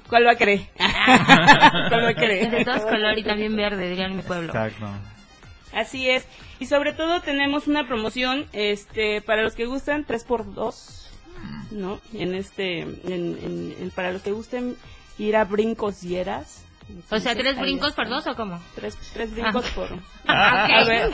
[0.08, 0.60] ¿Cuál va a querer?
[0.78, 2.52] ¿Cuál va a querer?
[2.52, 4.48] De todos color y también verde, dirían en mi pueblo.
[4.48, 4.88] Exacto.
[5.74, 6.26] Así es.
[6.60, 11.08] Y sobre todo tenemos una promoción este para los que gustan 3x2,
[11.72, 12.00] ¿no?
[12.14, 14.76] En este en, en- en- para los que gusten
[15.18, 16.60] ir a Brincos y Eras.
[17.10, 18.60] O sea, ¿tres brincos por dos o cómo?
[18.76, 19.88] Tres, tres brincos por...
[20.28, 21.08] Ah, A ver.
[21.08, 21.14] ok.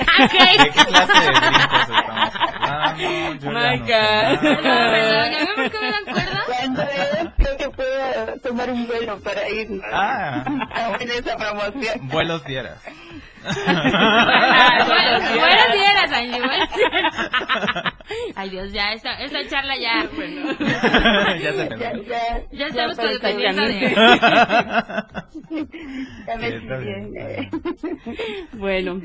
[0.58, 3.00] ¿De qué clase de brincos estamos hablando?
[3.00, 4.40] Yo ya no Maca.
[4.40, 4.92] sé No, nada.
[4.92, 7.34] perdón, ¿ya ven por qué me dan cuerda?
[7.38, 10.44] Creo que puedo tomar un vuelo para ir Ah.
[10.74, 12.08] a ver esa promoción.
[12.08, 12.82] Vuelos dieras.
[13.44, 14.88] Buenas
[15.36, 16.42] buenas días, Angie.
[18.36, 20.04] Ay, Dios, ya, esta, esta charla ya.
[20.04, 22.04] ya te Ya, tengo.
[22.04, 23.90] ya, Ya estamos Ya, con el pendiente de...
[26.28, 27.50] ya me Sí, está bien, bien.
[28.54, 29.02] Bueno,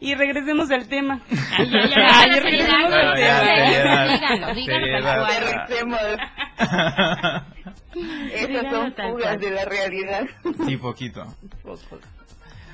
[0.00, 1.20] y regresemos al tema.
[1.56, 4.54] Ay, ya, ya, Ay, regresemos al tema.
[4.54, 5.26] Díganlo.
[5.26, 6.00] Regresemos.
[8.32, 10.24] Esas son fugas de la realidad.
[10.66, 11.24] Sí, poquito.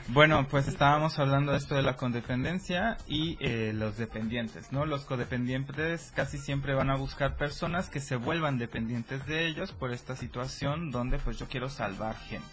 [0.09, 4.85] Bueno, pues estábamos hablando de esto de la codependencia y eh, los dependientes, ¿no?
[4.85, 9.93] Los codependientes casi siempre van a buscar personas que se vuelvan dependientes de ellos por
[9.93, 12.47] esta situación donde pues yo quiero salvar gente,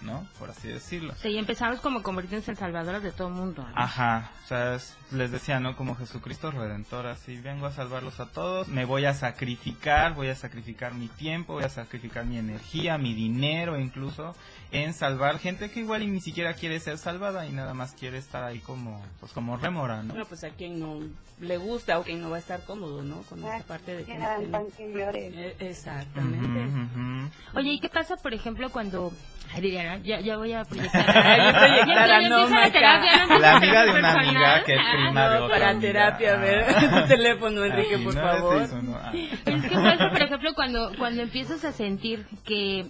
[0.00, 0.26] ¿no?
[0.38, 1.14] Por así decirlo.
[1.16, 3.62] Sí, y empezamos como convirtiéndose en salvadores de todo el mundo.
[3.62, 3.72] ¿no?
[3.74, 5.74] Ajá, o sea, es- les decía, ¿no?
[5.74, 10.36] Como Jesucristo Redentor, así vengo a salvarlos a todos, me voy a sacrificar, voy a
[10.36, 14.36] sacrificar mi tiempo, voy a sacrificar mi energía, mi dinero incluso,
[14.70, 18.18] en salvar gente que igual y ni siquiera quiere ser salvada y nada más quiere
[18.18, 20.14] estar ahí como, pues como rémora, ¿no?
[20.14, 21.00] No, pues a quien no
[21.40, 23.22] le gusta o quien no va a estar cómodo, ¿no?
[23.22, 24.12] Con esta parte de que...
[24.12, 25.26] Que no hagan tiene- pan que llore.
[25.34, 26.46] Eh, Exactamente.
[26.46, 27.30] Ujú, ujú.
[27.58, 29.12] Oye, ¿y qué pasa, por ejemplo, cuando...
[29.54, 31.04] Ay, Liliana, ya, ya voy a proyectar.
[31.16, 32.72] Ay, yo proyectara, Ya, ya no, Maca.
[32.72, 35.86] terapia, no empieza La de amiga que es Ah, prima de No, otra para amiga.
[35.92, 37.02] terapia, a ver, Ah.
[37.02, 38.56] tu teléfono, Enrique, Ay, por no, favor.
[38.56, 39.12] es eso, no, ah.
[39.14, 42.86] Es que pasa, por ejemplo, cuando, cuando empiezas a sentir que,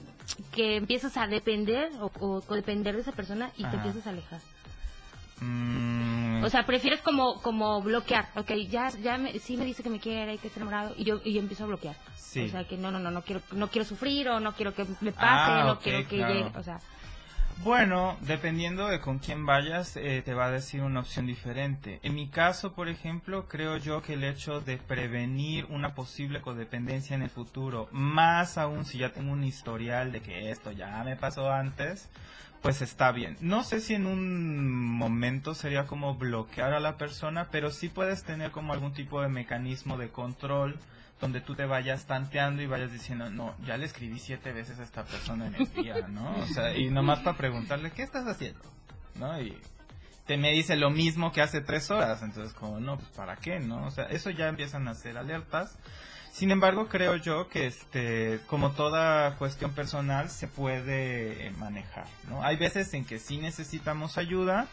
[0.53, 3.77] que empiezas a depender o, o codepender de esa persona y te Ajá.
[3.77, 4.41] empiezas a alejar.
[5.41, 8.29] Mm, O sea, prefieres como como bloquear.
[8.37, 11.05] Ok, ya ya me, sí me dice que me quiere y que está enamorado y
[11.05, 11.95] yo y yo empiezo a bloquear.
[12.17, 12.45] Sí.
[12.47, 14.85] O sea, que no, no, no, no quiero no quiero sufrir o no quiero que
[15.01, 16.35] me pase, Ah, no ok, quiero que claro.
[16.35, 16.79] llegue, o sea,
[17.65, 21.99] Bueno, dependiendo de con quién vayas, eh, te va a decir una opción diferente.
[22.03, 27.17] En mi caso, por ejemplo, creo yo que el hecho de prevenir una posible codependencia
[27.17, 31.17] en el futuro, más aún si ya tengo un historial de que esto ya me
[31.17, 32.09] pasó antes,
[32.63, 33.37] pues está bien.
[33.41, 38.23] No sé si en un momento sería como bloquear a la persona, pero sí puedes
[38.23, 40.79] tener como algún tipo de mecanismo de control
[41.21, 44.83] donde tú te vayas tanteando y vayas diciendo, no, ya le escribí siete veces a
[44.83, 46.37] esta persona en el día, ¿no?
[46.37, 48.61] O sea, y nomás para preguntarle, ¿qué estás haciendo?
[49.15, 49.41] ¿No?
[49.41, 49.57] Y
[50.27, 53.61] te me dice lo mismo que hace tres horas, entonces como, no, pues para qué,
[53.61, 53.87] ¿no?
[53.87, 55.79] O sea, eso ya empiezan a ser alertas.
[56.33, 62.43] Sin embargo, creo yo que este, como toda cuestión personal, se puede manejar, ¿no?
[62.43, 64.67] Hay veces en que sí necesitamos ayuda,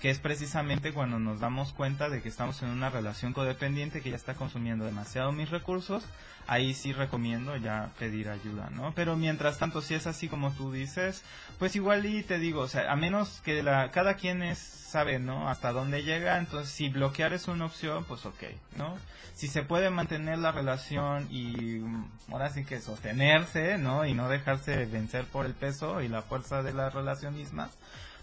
[0.00, 4.10] que es precisamente cuando nos damos cuenta de que estamos en una relación codependiente que
[4.10, 6.04] ya está consumiendo demasiado mis recursos,
[6.46, 8.92] ahí sí recomiendo ya pedir ayuda, ¿no?
[8.94, 11.22] Pero mientras tanto, si es así como tú dices,
[11.58, 15.18] pues igual y te digo, o sea, a menos que la, cada quien es, sabe,
[15.18, 15.48] ¿no?
[15.50, 18.42] Hasta dónde llega, entonces si bloquear es una opción, pues ok,
[18.76, 18.96] ¿no?
[19.34, 24.06] Si se puede mantener la relación y mm, ahora sí que sostenerse, ¿no?
[24.06, 27.70] Y no dejarse vencer por el peso y la fuerza de la relación misma,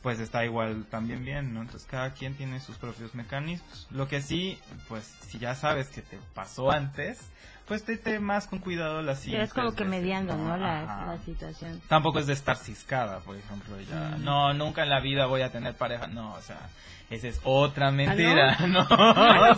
[0.01, 1.61] pues está igual también bien, ¿no?
[1.61, 3.87] Entonces cada quien tiene sus propios mecanismos.
[3.91, 7.19] Lo que sí, pues si ya sabes que te pasó antes,
[7.67, 9.53] pues te más con cuidado la es siguiente.
[9.53, 10.55] como que mediando, ¿no?
[10.55, 11.81] La, situación.
[11.89, 14.15] Tampoco es de estar ciscada, por ejemplo, ya.
[14.17, 14.23] Mm.
[14.23, 16.07] No, nunca en la vida voy a tener pareja.
[16.07, 16.69] No, o sea,
[17.09, 18.57] esa es otra mentira.
[18.67, 18.87] no?
[18.89, 19.55] ¿Ah,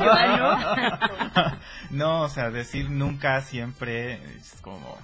[1.91, 4.97] no, o sea, decir nunca siempre es como...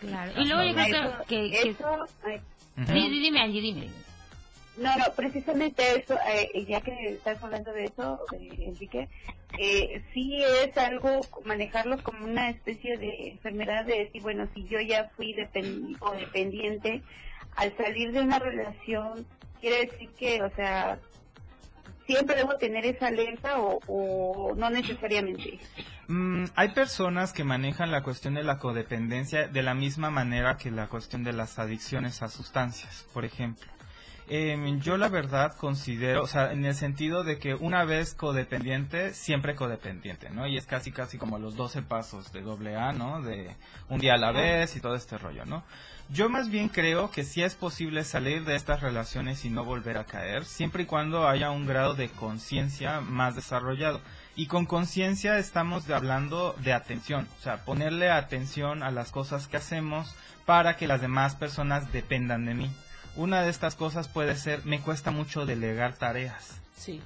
[0.00, 0.32] Claro.
[0.40, 2.06] Y luego yo creo que, que, que- Eso,
[2.86, 3.88] di- dime, Angie, dime.
[4.78, 9.08] No, no, precisamente eso, eh, ya que estás hablando de eso, eh, Enrique,
[9.58, 14.80] eh, sí es algo, manejarlo como una especie de enfermedad de decir, bueno, si yo
[14.80, 17.02] ya fui depen- o dependiente,
[17.56, 19.26] al salir de una relación,
[19.60, 20.98] quiere decir que, o sea,
[22.10, 25.58] siempre debo tener esa alerta o, o no necesariamente.
[26.08, 30.70] Mm, hay personas que manejan la cuestión de la codependencia de la misma manera que
[30.70, 33.70] la cuestión de las adicciones a sustancias, por ejemplo.
[34.32, 39.12] Em, yo la verdad considero, o sea, en el sentido de que una vez codependiente,
[39.12, 40.46] siempre codependiente, ¿no?
[40.46, 43.22] Y es casi, casi como los 12 pasos de doble A, ¿no?
[43.22, 43.56] De
[43.88, 45.64] un día a la vez y todo este rollo, ¿no?
[46.12, 49.96] Yo más bien creo que sí es posible salir de estas relaciones y no volver
[49.96, 54.00] a caer, siempre y cuando haya un grado de conciencia más desarrollado.
[54.34, 59.56] Y con conciencia estamos hablando de atención, o sea, ponerle atención a las cosas que
[59.56, 62.70] hacemos para que las demás personas dependan de mí.
[63.14, 66.60] Una de estas cosas puede ser, me cuesta mucho delegar tareas.
[66.76, 67.00] Sí.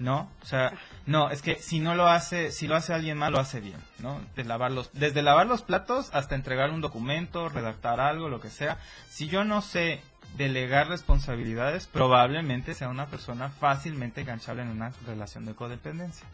[0.00, 0.30] ¿No?
[0.42, 0.72] O sea,
[1.06, 3.78] no, es que si no lo hace, si lo hace alguien más, lo hace bien,
[3.98, 4.20] ¿no?
[4.34, 8.50] De lavar los, desde lavar los platos hasta entregar un documento, redactar algo, lo que
[8.50, 8.78] sea.
[9.08, 10.02] Si yo no sé
[10.36, 16.26] delegar responsabilidades, probablemente sea una persona fácilmente enganchable en una relación de codependencia.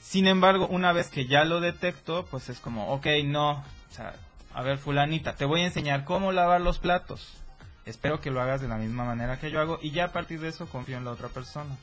[0.00, 4.14] Sin embargo, una vez que ya lo detecto, pues es como, ok, no, o sea,
[4.54, 7.42] a ver, fulanita, te voy a enseñar cómo lavar los platos.
[7.86, 10.40] Espero que lo hagas de la misma manera que yo hago y ya a partir
[10.40, 11.76] de eso confío en la otra persona.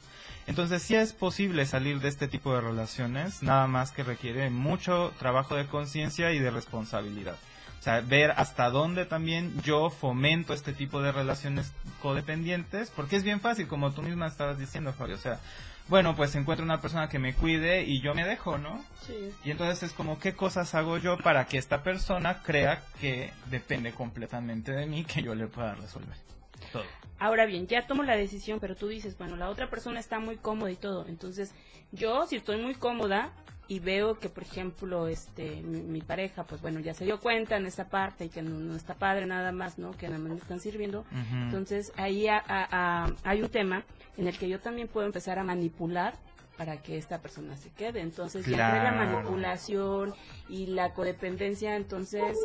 [0.46, 5.14] Entonces sí es posible salir de este tipo de relaciones, nada más que requiere mucho
[5.18, 7.36] trabajo de conciencia y de responsabilidad.
[7.80, 13.24] O sea, ver hasta dónde también yo fomento este tipo de relaciones codependientes, porque es
[13.24, 15.16] bien fácil, como tú misma estabas diciendo, Fabio.
[15.16, 15.40] O sea,
[15.88, 18.84] bueno, pues encuentro una persona que me cuide y yo me dejo, ¿no?
[19.06, 19.32] Sí.
[19.44, 23.92] Y entonces es como, ¿qué cosas hago yo para que esta persona crea que depende
[23.92, 26.16] completamente de mí, que yo le pueda resolver
[26.72, 26.84] todo?
[27.20, 30.38] Ahora bien, ya tomo la decisión, pero tú dices, bueno, la otra persona está muy
[30.38, 31.06] cómoda y todo.
[31.08, 31.54] Entonces,
[31.92, 33.32] yo, si estoy muy cómoda
[33.68, 37.56] y veo que, por ejemplo, este, mi, mi pareja, pues bueno, ya se dio cuenta
[37.58, 39.92] en esta parte y que no, no está padre nada más, ¿no?
[39.92, 41.06] Que nada más me están sirviendo.
[41.32, 43.84] Entonces, ahí a- a- a- hay un tema
[44.18, 46.14] en el que yo también puedo empezar a manipular
[46.58, 48.02] para que esta persona se quede.
[48.02, 49.14] Entonces, ya entre la Claro.
[49.22, 50.14] manipulación
[50.50, 52.38] y la codependencia, entonces,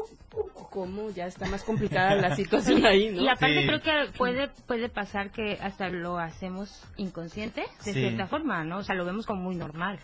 [0.70, 1.10] ¿cómo?
[1.10, 3.20] Ya está más complicada la situación ahí, ¿no?
[3.22, 3.66] Y aparte Sí.
[3.66, 8.00] creo que puede puede pasar que hasta lo hacemos inconsciente de Sí.
[8.00, 8.78] cierta forma, ¿no?
[8.78, 9.98] O sea, lo vemos como muy normal.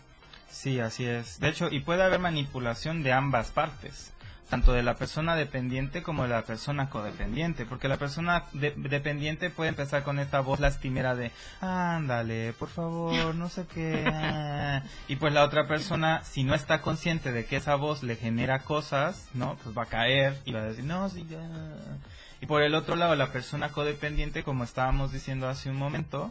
[0.50, 1.40] Sí, así es.
[1.40, 4.12] De hecho, y puede haber manipulación de ambas partes,
[4.48, 9.50] tanto de la persona dependiente como de la persona codependiente, porque la persona de- dependiente
[9.50, 14.04] puede empezar con esta voz lastimera de, ándale, por favor, no sé qué.
[14.06, 14.82] ah".
[15.08, 18.60] Y pues la otra persona, si no está consciente de que esa voz le genera
[18.60, 19.56] cosas, ¿no?
[19.62, 21.40] Pues va a caer y va a decir, no, sí, ya.
[22.40, 26.30] Y por el otro lado, la persona codependiente, como estábamos diciendo hace un momento,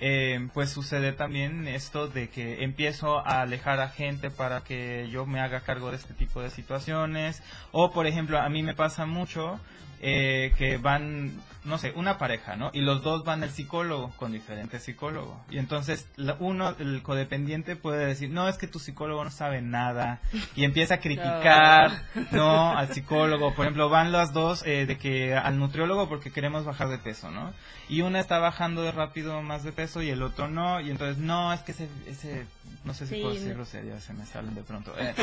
[0.00, 5.26] eh, pues sucede también esto de que empiezo a alejar a gente para que yo
[5.26, 7.42] me haga cargo de este tipo de situaciones.
[7.72, 9.58] O, por ejemplo, a mí me pasa mucho
[10.00, 11.32] eh, que van,
[11.68, 12.70] no sé, una pareja, ¿no?
[12.72, 15.36] Y los dos van al psicólogo con diferentes psicólogos.
[15.50, 19.62] Y entonces la- uno, el codependiente puede decir, no, es que tu psicólogo no sabe
[19.62, 20.20] nada.
[20.56, 21.92] Y empieza a criticar,
[22.32, 22.76] ¿no?
[22.76, 23.54] Al psicólogo.
[23.54, 27.30] Por ejemplo, van las dos eh, de que al nutriólogo porque queremos bajar de peso,
[27.30, 27.52] ¿no?
[27.90, 30.80] Y una está bajando de rápido más de peso y el otro no.
[30.80, 32.46] Y entonces, no, es que ese, ese
[32.84, 33.54] no sé si Sí, puedo decir no.
[33.56, 34.92] groserías, se me salen de pronto.
[34.98, 35.14] Eh,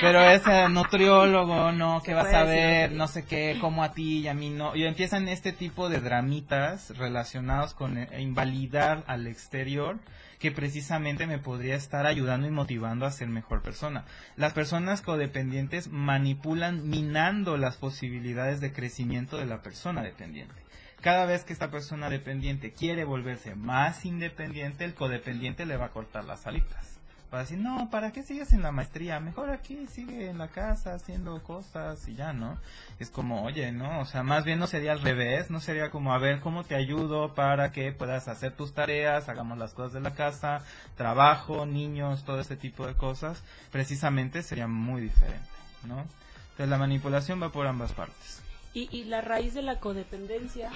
[0.00, 2.92] pero ese nutriólogo, no, vas puede a ver, groserías.
[2.92, 4.74] no sé qué, como a ti y a mí no.
[4.74, 9.98] Y empiezan este tipo de dramitas relacionados con eh, invalidar al exterior
[10.38, 14.04] que precisamente me podría estar ayudando y motivando a ser mejor persona.
[14.36, 20.54] Las personas codependientes manipulan minando las posibilidades de crecimiento de la persona dependiente.
[21.00, 25.90] Cada vez que esta persona dependiente quiere volverse más independiente, el codependiente le va a
[25.90, 26.95] cortar las alitas.
[27.32, 29.18] Va a decir, no, ¿para qué sigues en la maestría?
[29.18, 32.56] Mejor aquí sigue en la casa haciendo cosas y ya, ¿no?
[33.00, 34.00] Es como, oye, ¿no?
[34.00, 36.76] O sea, más bien no sería al revés, no sería como, a ver, ¿cómo te
[36.76, 40.62] ayudo para que puedas hacer tus tareas, hagamos las cosas de la casa,
[40.96, 43.42] trabajo, niños, todo este tipo de cosas?
[43.72, 45.48] Precisamente sería muy diferente,
[45.84, 46.06] ¿no?
[46.50, 48.45] Entonces la manipulación va por ambas partes.
[48.76, 50.70] Y, y la raíz de la codependencia,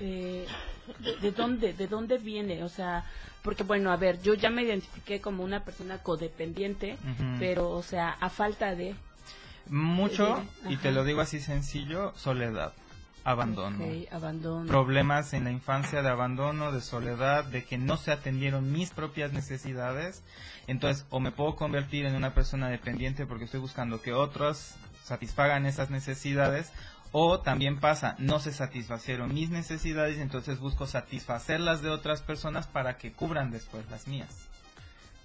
[0.00, 0.46] eh,
[1.00, 3.04] de, de dónde de dónde viene o sea
[3.42, 6.96] porque bueno a ver yo ya me identifiqué como una persona codependiente
[7.38, 8.94] pero o sea a falta de
[9.68, 12.72] Mucho, y te lo digo así sencillo, soledad,
[13.24, 13.84] abandono.
[13.84, 18.70] Ok, abandono Problemas en la infancia de abandono, de soledad, de que no se atendieron
[18.70, 20.22] mis propias necesidades.
[20.68, 25.66] Entonces, o me puedo convertir en una persona dependiente porque estoy buscando que otros satisfagan
[25.66, 26.72] esas necesidades,
[27.12, 32.66] o también pasa, no se satisfacieron mis necesidades, entonces busco satisfacer las de otras personas
[32.66, 34.48] para que cubran después las mías.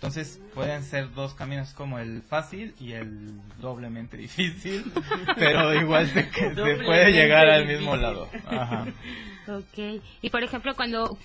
[0.02, 4.92] Entonces pueden ser dos caminos como el fácil y el doblemente difícil,
[5.38, 8.02] pero igual se, que se puede llegar al mismo difícil.
[8.02, 8.30] lado.
[8.48, 8.88] Ajá.
[9.48, 10.02] Ok.
[10.22, 11.18] Y por ejemplo, cuando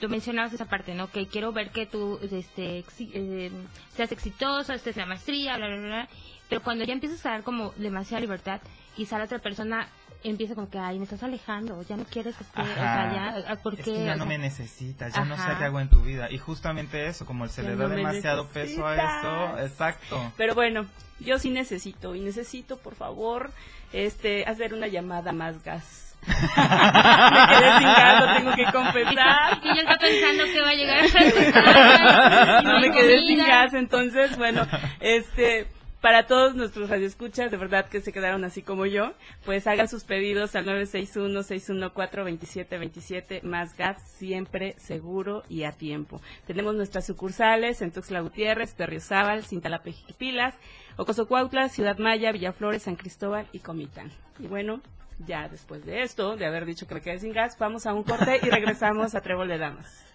[0.00, 1.10] tú mencionabas esa parte, ¿no?
[1.10, 3.50] Que quiero ver que tú este, eh,
[3.94, 6.08] seas exitoso, estés en la maestría, bla, bla, bla.
[6.50, 8.60] Pero cuando ya empiezas a dar como demasiada libertad,
[8.94, 9.88] quizá la otra persona
[10.22, 13.44] empieza como que, ay, me estás alejando, ya no quieres que esté, o sea, ya,
[13.48, 15.80] ah, ¿por Es que ya O no sea, me necesitas, ya no sé qué hago
[15.80, 16.30] en tu vida.
[16.30, 20.32] Y justamente eso, como se Ya le da no demasiado peso a eso, exacto.
[20.36, 20.86] Pero bueno,
[21.20, 23.52] yo sí necesito, y necesito, por favor,
[23.92, 26.16] este, hacer una llamada más gas.
[26.26, 29.60] me quedé sin gas, lo tengo que confesar.
[29.62, 30.98] Y yo estaba pensando que va a llegar
[32.58, 34.66] a no me quedé sin gas, entonces, bueno,
[35.00, 35.66] este,
[36.00, 40.04] para todos nuestros radioescuchas, de verdad que se quedaron así como yo, pues hagan sus
[40.04, 46.20] pedidos al 961-614-2727, más gas, siempre seguro y a tiempo.
[46.46, 50.54] Tenemos nuestras sucursales en Tuxtla Gutiérrez, Berriozábal, Cintalapa-Pilas,
[50.96, 54.10] Ocosocuautla, Ciudad Maya, Villaflores, San Cristóbal y Comitán.
[54.38, 54.80] Y bueno,
[55.26, 58.04] ya después de esto, de haber dicho que me quedé sin gas, vamos a un
[58.04, 60.06] corte y regresamos a Trébol de Damas.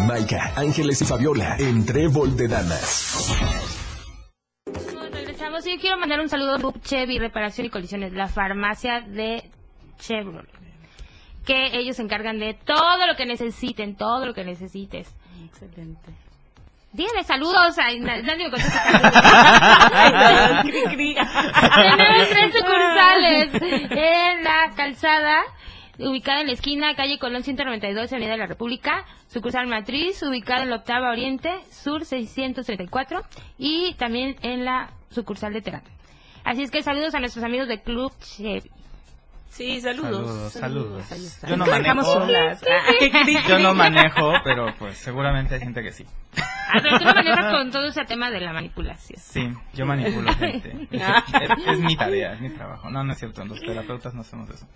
[0.00, 3.32] Maika, Ángeles y Fabiola en Trébol de Damas.
[5.12, 9.50] Regresamos y quiero mandar un saludo a Group Chevy Reparación y Colisiones, la farmacia de
[9.98, 10.48] Chevrolet.
[11.46, 15.08] Que ellos se encargan de todo lo que necesiten, todo lo que necesites.
[15.44, 16.10] Excelente.
[16.92, 18.82] Díganle saludos, na- nadie me contesta.
[21.74, 23.48] Tenemos tres sucursales
[23.90, 25.42] en la calzada,
[25.98, 29.04] ubicada en la esquina, calle Colón 192, Avenida de la República.
[29.28, 33.22] Sucursal Matriz, ubicada en la Octava Oriente, Sur 634.
[33.58, 35.82] Y también en la sucursal de Terán.
[36.44, 38.70] Así es que saludos a nuestros amigos de Club Chevy.
[39.48, 40.52] Sí, saludos.
[40.52, 41.40] Saludos, saludos.
[41.48, 42.28] Yo no manejo.
[43.48, 46.04] Yo no pero pues seguramente hay gente que sí.
[46.36, 49.18] Ah, pero tú lo manejas con todo ese tema de la manipulación.
[49.18, 50.88] Sí, yo manipulo gente.
[50.90, 51.00] Es,
[51.40, 52.90] es- es mi tarea, es mi trabajo.
[52.90, 54.66] No, no es cierto, los terapeutas no hacemos eso.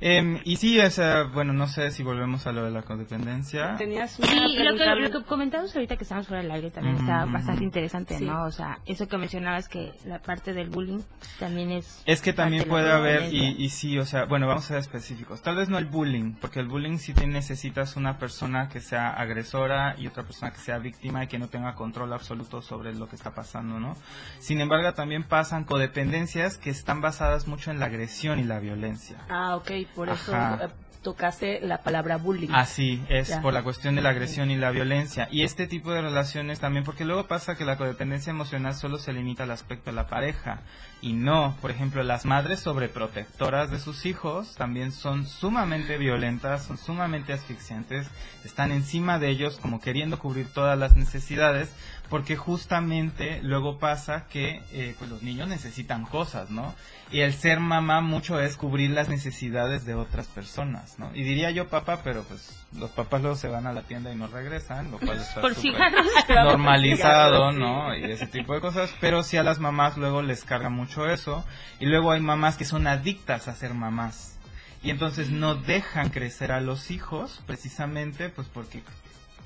[0.00, 3.76] Em, y sí, o sea, bueno, no sé si volvemos a lo de la codependencia.
[3.76, 6.96] Tenías una Sí, lo que, lo que comentamos ahorita que estamos fuera del aire también
[6.96, 8.24] está bastante interesante, Sí.
[8.24, 8.44] ¿no?
[8.44, 11.00] O sea, eso que mencionabas que la parte del bullying
[11.38, 12.02] también es...
[12.06, 15.42] Es que también puede haber, y, y sí, o sea, bueno, vamos a ser específicos.
[15.42, 19.10] Tal vez no el bullying, porque el bullying sí te necesitas una persona que sea
[19.10, 23.08] agresora y otra persona que sea víctima y que no tenga control absoluto sobre lo
[23.08, 23.96] que está pasando, ¿no?
[24.38, 29.18] Sin embargo, también pasan codependencias que están basadas mucho en la agresión y la violencia.
[29.28, 30.66] Ah, ok, por eso Ajá.
[30.66, 30.68] eh,
[31.02, 32.48] tocaste la palabra bullying.
[32.52, 33.40] Así es, Ya.
[33.42, 35.28] por la cuestión de la agresión y la violencia.
[35.30, 39.12] Y este tipo de relaciones también, porque luego pasa que la codependencia emocional solo se
[39.12, 40.60] limita al aspecto de la pareja.
[41.02, 46.76] Y no, por ejemplo, las madres sobreprotectoras de sus hijos también son sumamente violentas, son
[46.76, 48.06] sumamente asfixiantes,
[48.44, 51.72] están encima de ellos como queriendo cubrir todas las necesidades,
[52.10, 56.74] porque justamente luego pasa que eh, pues los niños necesitan cosas, ¿no?
[57.12, 61.10] Y el ser mamá mucho es cubrir las necesidades de otras personas, ¿no?
[61.14, 64.16] Y diría yo papá, pero pues los papás luego se van a la tienda y
[64.16, 65.54] no regresan, lo cual está Por
[66.28, 67.52] normalizado.
[67.52, 67.96] ¿no?
[67.96, 71.44] Y ese tipo de cosas, pero sí a las mamás luego les carga mucho eso.
[71.78, 74.36] Y luego hay mamás que son adictas a ser mamás.
[74.82, 78.82] Y entonces no dejan crecer a los hijos, precisamente pues porque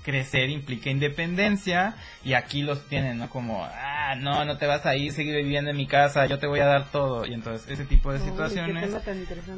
[0.05, 3.29] crecer implica independencia y aquí los tienen, ¿no?
[3.31, 6.47] Como, ah, no, no te vas a ir, seguir viviendo en mi casa, yo te
[6.47, 7.27] voy a dar todo.
[7.27, 8.95] Y entonces ese tipo de situaciones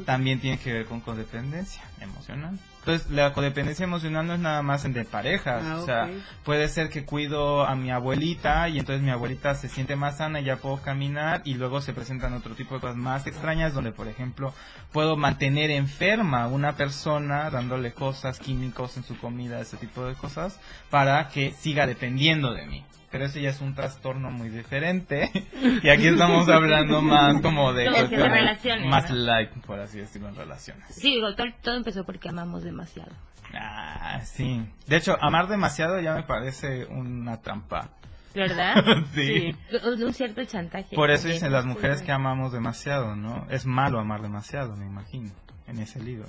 [0.05, 2.57] también tiene que ver con codependencia emocional.
[2.79, 5.63] Entonces, la codependencia emocional no es nada más entre parejas.
[5.65, 6.09] Ah, o sea,
[6.45, 10.39] puede ser que cuido a mi abuelita y entonces mi abuelita se siente más sana
[10.39, 13.91] y ya puedo caminar y luego se presentan otro tipo de cosas más extrañas donde,
[13.91, 14.53] por ejemplo,
[14.93, 20.15] puedo mantener enferma a una persona dándole cosas, químicos en su comida, ese tipo de
[20.15, 20.59] cosas,
[20.89, 22.85] para que siga dependiendo de mí.
[23.09, 25.31] Pero eso ya es un trastorno muy diferente.
[25.83, 29.15] y aquí estamos hablando más como de relaciones, más ¿no?
[29.15, 30.85] light, por así decirlo, en relaciones.
[30.89, 33.11] Sí, digo, todo, todo empezó porque amamos demasiado.
[33.53, 34.65] Ah, sí.
[34.87, 37.89] De hecho, amar demasiado ya me parece una trampa.
[38.35, 38.75] ¿Verdad?
[39.13, 39.55] sí.
[39.83, 40.95] Un, un cierto chantaje.
[40.95, 43.47] Por eso dicen las mujeres que amamos demasiado, ¿no?
[43.49, 45.31] Es malo amar demasiado, me imagino,
[45.65, 46.27] en ese libro.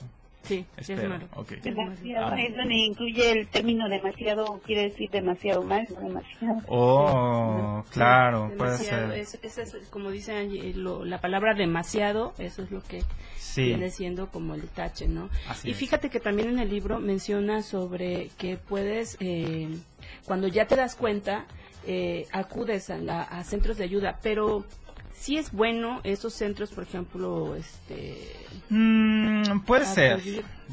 [0.48, 1.08] Sí, sí es Espero.
[1.10, 1.28] malo.
[1.36, 1.50] Ok.
[1.62, 2.40] Demasiado, Ah.
[2.40, 6.62] es donde incluye el término demasiado, quiere decir demasiado más, no demasiado.
[6.68, 9.18] Oh, claro, puede Demasiado, ser.
[9.20, 13.02] es- esa es, como dice Angie, eh, lo- la palabra demasiado, eso es lo que
[13.36, 13.64] Sí.
[13.64, 15.28] viene siendo como el tache, ¿no?
[15.48, 15.76] Así y es.
[15.78, 19.68] fíjate que también en el libro menciona sobre que puedes, eh,
[20.24, 21.46] cuando ya te das cuenta,
[21.86, 24.64] eh, acudes a, la- a centros de ayuda, pero
[25.18, 28.34] sí es bueno esos centros, por ejemplo, este...
[28.70, 30.20] Mm, puede ser.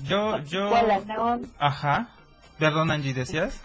[0.03, 0.69] Yo, yo.
[1.59, 2.09] Ajá.
[2.59, 3.59] Perdón, Angie, ¿decías?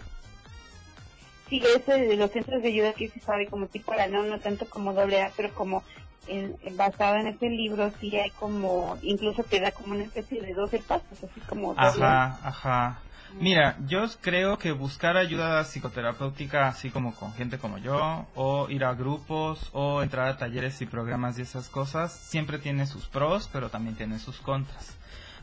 [1.49, 4.39] sí, ese de los centros de ayuda que se sabe como tipo la no, no
[4.39, 5.83] tanto como doble A, pero como
[6.27, 10.41] en, en- basado en ese libro, sí hay como, incluso te da como una especie
[10.41, 11.73] de 12 pasos, así como.
[11.77, 12.99] Ajá, ajá.
[13.39, 18.83] Mira, yo creo que buscar ayuda psicoterapéutica, así como con gente como yo, o ir
[18.83, 23.49] a grupos, o entrar a talleres y programas y esas cosas, siempre tiene sus pros,
[23.51, 24.97] pero también tiene sus contras.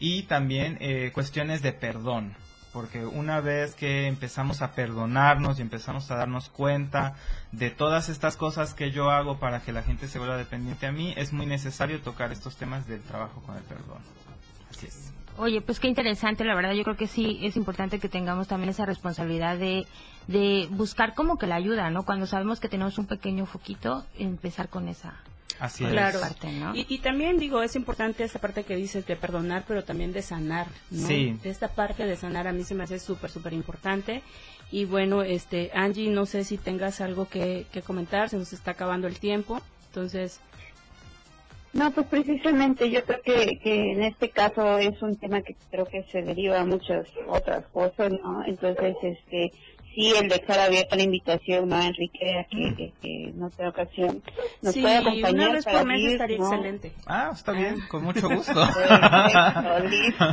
[0.00, 2.34] Y también eh, cuestiones de perdón,
[2.76, 7.14] porque una vez que empezamos a perdonarnos y empezamos a darnos cuenta
[7.50, 10.92] de todas estas cosas que yo hago para que la gente se vuelva dependiente a
[10.92, 14.02] mí, es muy necesario tocar estos temas del trabajo con el perdón.
[14.70, 15.10] Así es.
[15.38, 16.74] Oye, pues qué interesante, la verdad.
[16.74, 19.86] Yo creo que sí es importante que tengamos también esa responsabilidad de,
[20.26, 22.02] de buscar como que la ayuda, ¿no?
[22.02, 25.14] Cuando sabemos que tenemos un pequeño foquito, empezar con esa.
[25.58, 26.18] Así Claro.
[26.18, 26.24] es.
[26.24, 26.74] parte, ¿no?
[26.74, 30.22] Y, y también digo, es importante esa parte que dices de perdonar, pero también de
[30.22, 31.06] sanar, ¿no?
[31.06, 31.38] Sí.
[31.44, 34.22] Esta parte de sanar a mí se me hace súper, súper importante.
[34.70, 38.72] Y bueno, este, Angie, no sé si tengas algo que, que comentar, se nos está
[38.72, 39.60] acabando el tiempo.
[39.88, 40.40] Entonces,
[41.72, 45.86] No, pues precisamente yo creo que, que en este caso es un tema que creo
[45.86, 48.44] que se deriva a muchas otras cosas, ¿no?
[48.46, 49.52] Entonces, este,
[49.96, 51.80] sí, el dejar abierta la invitación, ¿no?
[51.80, 54.22] Enrique, a que, que, que en otra ocasión
[54.60, 56.52] nos sí, pueda acompañar una vez para por mes estaría ¿no?
[56.52, 56.92] excelente.
[57.06, 58.52] Ah, está bien, con mucho gusto.
[58.74, 60.24] Perfecto, listo.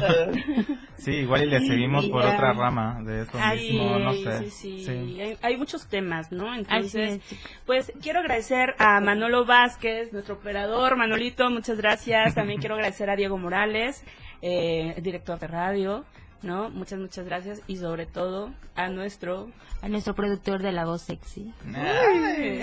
[0.98, 4.50] sí, igual y le seguimos por otra rama de esto Ay, mismo, no sé.
[4.52, 5.22] sí, sí.
[5.22, 6.54] Hay, hay muchos temas, ¿no?
[6.54, 7.22] Entonces,
[7.66, 10.98] pues quiero agradecer a Manolo Vázquez, nuestro operador.
[10.98, 12.36] Manolito, muchas gracias.
[12.36, 14.04] También quiero agradecer a Diego Morales,
[14.42, 16.04] eh, director de radio,
[16.44, 16.70] ¿no?
[16.70, 17.62] Muchas, muchas gracias.
[17.68, 19.50] Y sobre todo a nuestro
[19.82, 21.54] A nuestro productor de la voz sexy.
[21.76, 22.62] Ay.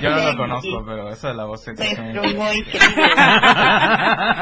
[0.00, 1.94] Yo no lo conozco, pero eso de la voz sexy.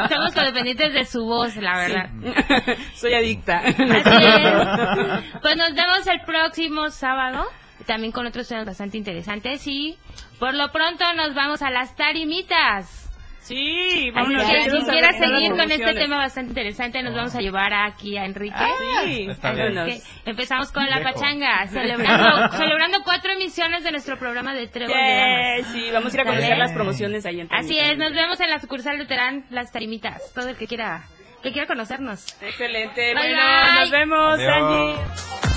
[0.09, 2.11] Somos codependientes de su voz, la verdad.
[2.95, 3.59] Soy adicta.
[3.59, 5.41] Así es.
[5.43, 7.45] Pues nos vemos el próximo sábado,
[7.87, 9.97] también con otros temas bastante interesantes y
[10.39, 13.08] por lo pronto nos vamos a las tarimitas.
[13.49, 17.41] Sí, que quiero quien saber quiera seguir con este tema bastante interesante, nos vamos a
[17.41, 18.57] llevar aquí a Enrique.
[19.05, 19.75] Sí, Está bien.
[19.87, 25.01] que empezamos con la pachanga, celebrando, celebrando cuatro emisiones de nuestro programa de Trébol de
[25.03, 25.73] Yeah, Damas.
[25.73, 28.51] sí, vamos a ir a conocer las promociones ahí en Así es, nos vemos en
[28.51, 30.33] la sucursal de Terán, las tarimitas.
[30.35, 31.05] Todo el que quiera,
[31.43, 32.37] que quiera conocernos.
[32.43, 33.15] Excelente.
[33.15, 33.81] Bye, bueno, bye.
[33.81, 34.53] nos vemos, Adiós.
[34.53, 35.48] Angie.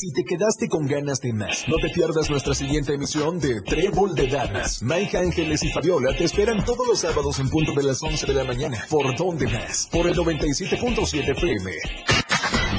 [0.00, 4.14] Si te quedaste con ganas de más, no te pierdas nuestra siguiente emisión de Trébol
[4.14, 4.82] de Damas.
[4.82, 8.32] Mike Ángeles y Fabiola te esperan todos los sábados en punto de las 11 de
[8.32, 8.78] la mañana.
[8.88, 9.90] ¿Por dónde más?
[9.92, 11.70] Por el 97.7 FM.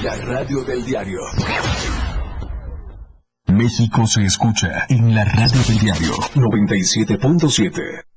[0.02, 1.20] La radio del diario.
[3.46, 8.11] México se escucha en la radio del diario 97.7.